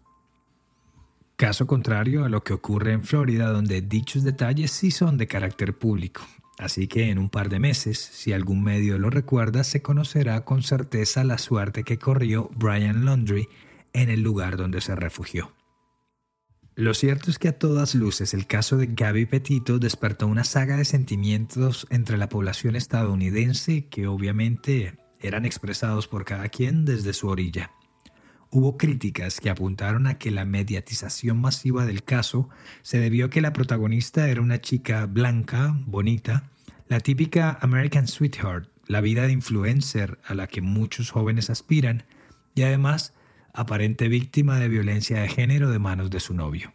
Caso 1.40 1.66
contrario 1.66 2.26
a 2.26 2.28
lo 2.28 2.44
que 2.44 2.52
ocurre 2.52 2.92
en 2.92 3.02
Florida, 3.02 3.50
donde 3.50 3.80
dichos 3.80 4.24
detalles 4.24 4.72
sí 4.72 4.90
son 4.90 5.16
de 5.16 5.26
carácter 5.26 5.72
público. 5.72 6.20
Así 6.58 6.86
que 6.86 7.08
en 7.08 7.18
un 7.18 7.30
par 7.30 7.48
de 7.48 7.58
meses, 7.58 7.98
si 7.98 8.34
algún 8.34 8.62
medio 8.62 8.98
lo 8.98 9.08
recuerda, 9.08 9.64
se 9.64 9.80
conocerá 9.80 10.44
con 10.44 10.62
certeza 10.62 11.24
la 11.24 11.38
suerte 11.38 11.82
que 11.82 11.98
corrió 11.98 12.50
Brian 12.56 13.06
Laundrie 13.06 13.48
en 13.94 14.10
el 14.10 14.20
lugar 14.20 14.58
donde 14.58 14.82
se 14.82 14.94
refugió. 14.94 15.54
Lo 16.74 16.92
cierto 16.92 17.30
es 17.30 17.38
que 17.38 17.48
a 17.48 17.58
todas 17.58 17.94
luces 17.94 18.34
el 18.34 18.46
caso 18.46 18.76
de 18.76 18.88
Gabby 18.88 19.24
Petito 19.24 19.78
despertó 19.78 20.26
una 20.26 20.44
saga 20.44 20.76
de 20.76 20.84
sentimientos 20.84 21.86
entre 21.88 22.18
la 22.18 22.28
población 22.28 22.76
estadounidense 22.76 23.86
que 23.86 24.08
obviamente 24.08 24.98
eran 25.20 25.46
expresados 25.46 26.06
por 26.06 26.26
cada 26.26 26.50
quien 26.50 26.84
desde 26.84 27.14
su 27.14 27.28
orilla. 27.28 27.70
Hubo 28.52 28.76
críticas 28.76 29.38
que 29.38 29.48
apuntaron 29.48 30.08
a 30.08 30.18
que 30.18 30.32
la 30.32 30.44
mediatización 30.44 31.40
masiva 31.40 31.86
del 31.86 32.02
caso 32.02 32.48
se 32.82 32.98
debió 32.98 33.26
a 33.26 33.30
que 33.30 33.40
la 33.40 33.52
protagonista 33.52 34.28
era 34.28 34.40
una 34.40 34.60
chica 34.60 35.06
blanca, 35.06 35.76
bonita, 35.86 36.50
la 36.88 36.98
típica 36.98 37.58
American 37.60 38.08
Sweetheart, 38.08 38.68
la 38.88 39.00
vida 39.00 39.28
de 39.28 39.32
influencer 39.34 40.18
a 40.24 40.34
la 40.34 40.48
que 40.48 40.62
muchos 40.62 41.12
jóvenes 41.12 41.48
aspiran, 41.48 42.02
y 42.56 42.62
además 42.62 43.14
aparente 43.54 44.08
víctima 44.08 44.58
de 44.58 44.68
violencia 44.68 45.20
de 45.20 45.28
género 45.28 45.70
de 45.70 45.78
manos 45.78 46.10
de 46.10 46.18
su 46.18 46.34
novio. 46.34 46.72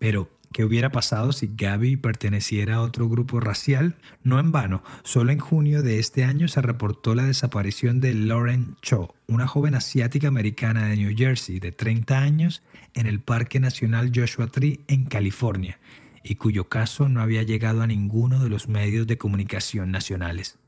Pero, 0.00 0.36
¿Qué 0.52 0.64
hubiera 0.64 0.90
pasado 0.90 1.32
si 1.32 1.50
Gabby 1.54 1.96
perteneciera 1.96 2.76
a 2.76 2.80
otro 2.80 3.08
grupo 3.08 3.38
racial? 3.38 3.96
No 4.22 4.40
en 4.40 4.50
vano, 4.50 4.82
solo 5.04 5.30
en 5.30 5.38
junio 5.38 5.82
de 5.82 5.98
este 5.98 6.24
año 6.24 6.48
se 6.48 6.62
reportó 6.62 7.14
la 7.14 7.24
desaparición 7.24 8.00
de 8.00 8.14
Lauren 8.14 8.76
Cho, 8.80 9.14
una 9.26 9.46
joven 9.46 9.74
asiática 9.74 10.28
americana 10.28 10.86
de 10.86 10.96
New 10.96 11.14
Jersey 11.16 11.60
de 11.60 11.70
30 11.70 12.18
años 12.18 12.62
en 12.94 13.06
el 13.06 13.20
Parque 13.20 13.60
Nacional 13.60 14.10
Joshua 14.14 14.46
Tree 14.46 14.80
en 14.88 15.04
California, 15.04 15.78
y 16.22 16.36
cuyo 16.36 16.68
caso 16.68 17.10
no 17.10 17.20
había 17.20 17.42
llegado 17.42 17.82
a 17.82 17.86
ninguno 17.86 18.42
de 18.42 18.48
los 18.48 18.68
medios 18.68 19.06
de 19.06 19.18
comunicación 19.18 19.90
nacionales. 19.90 20.58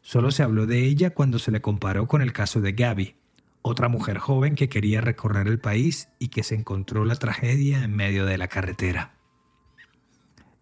Solo 0.00 0.30
se 0.30 0.42
habló 0.42 0.66
de 0.66 0.86
ella 0.86 1.10
cuando 1.10 1.38
se 1.38 1.50
le 1.50 1.60
comparó 1.60 2.08
con 2.08 2.22
el 2.22 2.32
caso 2.32 2.62
de 2.62 2.72
Gabby, 2.72 3.16
otra 3.62 3.88
mujer 3.88 4.18
joven 4.18 4.54
que 4.54 4.68
quería 4.68 5.00
recorrer 5.00 5.46
el 5.48 5.58
país 5.58 6.08
y 6.18 6.28
que 6.28 6.42
se 6.42 6.54
encontró 6.54 7.04
la 7.04 7.16
tragedia 7.16 7.84
en 7.84 7.94
medio 7.94 8.26
de 8.26 8.38
la 8.38 8.48
carretera. 8.48 9.14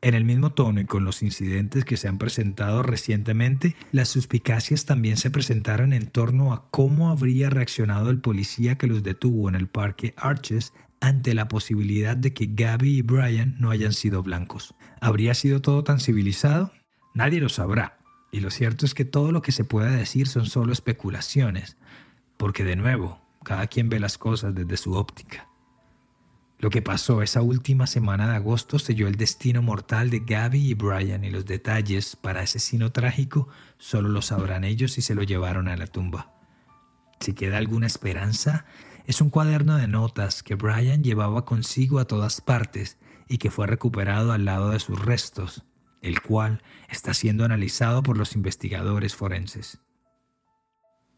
En 0.01 0.15
el 0.15 0.25
mismo 0.25 0.51
tono 0.51 0.81
y 0.81 0.85
con 0.85 1.05
los 1.05 1.25
incidentes 1.25 1.85
que 1.85 1.97
se 1.97 2.07
han 2.07 2.19
presentado 2.19 2.85
recientemente, 2.85 3.75
las 3.91 4.09
suspicacias 4.09 4.85
también 4.85 5.17
se 5.17 5.31
presentaron 5.31 5.93
en 5.93 6.07
torno 6.07 6.53
a 6.53 6.71
cómo 6.71 7.11
habría 7.11 7.51
reaccionado 7.51 8.11
el 8.11 8.21
policía 8.21 8.79
que 8.79 8.87
los 8.87 9.03
detuvo 9.03 9.49
en 9.49 9.57
el 9.57 9.67
parque 9.67 10.15
Arches 10.17 10.73
ante 11.01 11.35
la 11.35 11.49
posibilidad 11.49 12.17
de 12.17 12.33
que 12.33 12.49
Gabby 12.53 12.99
y 12.99 13.03
Brian 13.03 13.57
no 13.59 13.71
hayan 13.71 13.93
sido 13.93 14.23
blancos. 14.23 14.75
¿Habría 15.01 15.35
sido 15.35 15.61
todo 15.61 15.83
tan 15.83 15.99
civilizado? 15.99 16.73
Nadie 17.15 17.41
lo 17.41 17.49
sabrá. 17.49 17.99
Y 18.31 18.41
lo 18.41 18.51
cierto 18.51 18.85
es 18.85 18.95
que 18.95 19.05
todo 19.05 19.33
lo 19.33 19.43
que 19.43 19.53
se 19.53 19.65
pueda 19.65 19.91
decir 19.91 20.29
son 20.29 20.47
solo 20.47 20.73
especulaciones, 20.73 21.77
porque 22.39 22.65
de 22.65 22.77
nuevo, 22.77 23.21
cada 23.45 23.67
quien 23.67 23.91
ve 23.91 24.01
las 24.01 24.17
cosas 24.17 24.55
desde 24.55 24.79
su 24.79 24.95
óptica. 24.95 25.49
Lo 26.61 26.71
que 26.71 26.83
pasó 26.83 27.23
esa 27.23 27.41
última 27.41 27.87
semana 27.87 28.29
de 28.29 28.37
agosto 28.37 28.79
selló 28.79 29.07
el 29.07 29.15
destino 29.15 29.63
mortal 29.63 30.11
de 30.11 30.21
Gabby 30.21 30.71
y 30.71 30.75
Brian 30.75 31.23
y 31.23 31.31
los 31.31 31.47
detalles 31.47 32.17
para 32.17 32.43
ese 32.43 32.59
sino 32.59 32.91
trágico 32.91 33.49
solo 33.77 34.09
lo 34.09 34.23
sabrán 34.23 34.65
ellos 34.65 34.93
si 34.93 35.03
se 35.03 35.15
lo 35.15 35.23
llevaron 35.23 35.69
a 35.69 35.77
la 35.77 35.87
tumba. 35.87 36.35
Si 37.21 37.35
queda 37.35 37.59
alguna 37.59 37.87
esperanza, 37.87 38.65
es 39.07 39.21
un 39.21 39.31
cuaderno 39.31 39.77
de 39.77 39.87
notas 39.87 40.43
que 40.43 40.57
Brian 40.57 41.05
llevaba 41.05 41.45
consigo 41.45 42.01
a 42.01 42.07
todas 42.07 42.41
partes 42.41 42.99
y 43.29 43.39
que 43.39 43.51
fue 43.51 43.67
recuperado 43.67 44.33
al 44.33 44.45
lado 44.45 44.71
de 44.71 44.81
sus 44.81 45.05
restos, 45.05 45.65
el 46.03 46.21
cual 46.23 46.63
está 46.89 47.15
siendo 47.15 47.45
analizado 47.45 48.03
por 48.03 48.17
los 48.17 48.35
investigadores 48.35 49.15
forenses. 49.15 49.81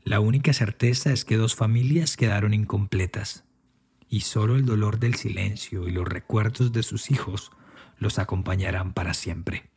La 0.05 0.21
única 0.21 0.53
certeza 0.53 1.13
es 1.13 1.25
que 1.25 1.37
dos 1.37 1.55
familias 1.55 2.17
quedaron 2.17 2.55
incompletas 2.55 3.45
y 4.09 4.23
solo 4.23 4.57
el 4.57 4.65
dolor 4.65 4.99
del 4.99 5.15
silencio 5.15 5.87
y 5.87 5.93
los 5.93 6.07
recuerdos 6.07 6.73
de 6.73 6.83
sus 6.83 7.11
hijos 7.11 7.53
los 7.99 8.19
acompañarán 8.19 8.93
para 8.93 9.15
siempre. 9.15 9.71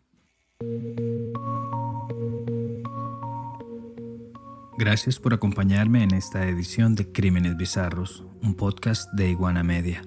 Gracias 4.77 5.19
por 5.19 5.33
acompañarme 5.33 6.03
en 6.03 6.13
esta 6.13 6.47
edición 6.47 6.95
de 6.95 7.11
Crímenes 7.11 7.57
Bizarros, 7.57 8.25
un 8.41 8.55
podcast 8.55 9.11
de 9.13 9.29
Iguana 9.29 9.61
Media. 9.61 10.01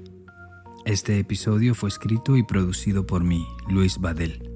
Este 0.85 1.19
episodio 1.19 1.75
fue 1.75 1.89
escrito 1.89 2.37
y 2.37 2.43
producido 2.43 3.07
por 3.07 3.23
mí, 3.23 3.47
Luis 3.69 3.99
Badel. 3.99 4.56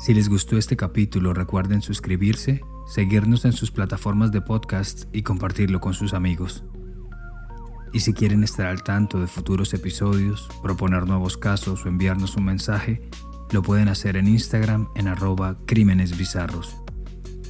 Si 0.00 0.14
les 0.14 0.30
gustó 0.30 0.56
este 0.56 0.76
capítulo, 0.76 1.34
recuerden 1.34 1.82
suscribirse 1.82 2.62
seguirnos 2.86 3.44
en 3.44 3.52
sus 3.52 3.70
plataformas 3.70 4.32
de 4.32 4.40
podcast 4.40 5.04
y 5.12 5.22
compartirlo 5.22 5.80
con 5.80 5.92
sus 5.92 6.14
amigos. 6.14 6.64
Y 7.92 8.00
si 8.00 8.14
quieren 8.14 8.42
estar 8.42 8.66
al 8.66 8.82
tanto 8.82 9.20
de 9.20 9.26
futuros 9.26 9.74
episodios, 9.74 10.48
proponer 10.62 11.06
nuevos 11.06 11.36
casos 11.36 11.84
o 11.84 11.88
enviarnos 11.88 12.36
un 12.36 12.44
mensaje, 12.44 13.02
lo 13.52 13.62
pueden 13.62 13.88
hacer 13.88 14.16
en 14.16 14.26
Instagram 14.26 14.88
en 14.96 15.06
arroba 15.06 15.58
crímenes 15.66 16.16
bizarros. 16.16 16.76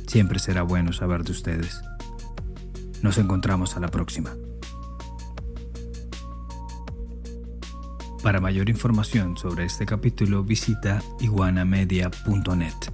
Siempre 0.08 0.40
será 0.40 0.62
bueno 0.62 0.92
saber 0.92 1.22
de 1.22 1.32
ustedes. 1.32 1.80
Nos 3.00 3.16
encontramos 3.18 3.76
a 3.76 3.80
la 3.80 3.88
próxima. 3.88 4.34
Para 8.22 8.38
mayor 8.38 8.68
información 8.68 9.36
sobre 9.38 9.64
este 9.64 9.86
capítulo 9.86 10.44
visita 10.44 11.02
iguanamedia.net. 11.20 12.90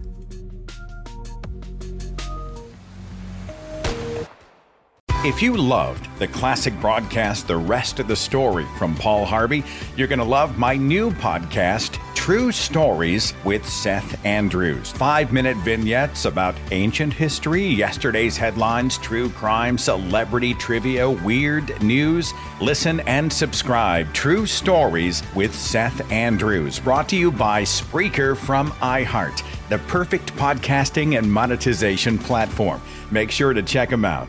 If 5.25 5.43
you 5.43 5.57
loved 5.57 6.09
the 6.21 6.29
classic 6.29 6.73
broadcast, 6.81 7.49
The 7.49 7.57
Rest 7.57 7.99
of 7.99 8.07
the 8.07 8.15
Story 8.15 8.65
from 8.79 8.95
Paul 8.95 9.25
Harvey, 9.25 9.65
you're 9.97 10.07
going 10.07 10.21
to 10.21 10.25
love 10.25 10.57
my 10.57 10.77
new 10.77 11.11
podcast, 11.11 11.99
True 12.27 12.51
Stories 12.51 13.35
with 13.45 13.65
Seth 13.69 14.27
Andrews. 14.27 14.91
Five 14.91 15.33
minute 15.33 15.57
vignettes 15.59 16.25
about 16.25 16.57
ancient 16.73 17.13
history, 17.13 17.65
yesterday's 17.65 18.37
headlines, 18.37 18.99
true 18.99 19.31
crime, 19.31 19.79
celebrity 19.79 20.53
trivia, 20.53 21.09
weird 21.09 21.81
news. 21.81 22.35
Listen 22.61 22.99
and 23.07 23.33
subscribe. 23.33 24.13
True 24.13 24.45
Stories 24.45 25.23
with 25.37 25.55
Seth 25.55 26.11
Andrews. 26.11 26.81
Brought 26.81 27.09
to 27.11 27.17
you 27.17 27.31
by 27.31 27.63
Spreaker 27.63 28.37
from 28.37 28.73
iHeart, 28.83 29.45
the 29.69 29.79
perfect 29.87 30.35
podcasting 30.35 31.17
and 31.17 31.33
monetization 31.33 32.19
platform. 32.19 32.83
Make 33.13 33.31
sure 33.31 33.53
to 33.53 33.63
check 33.63 33.89
them 33.89 34.05
out. 34.05 34.29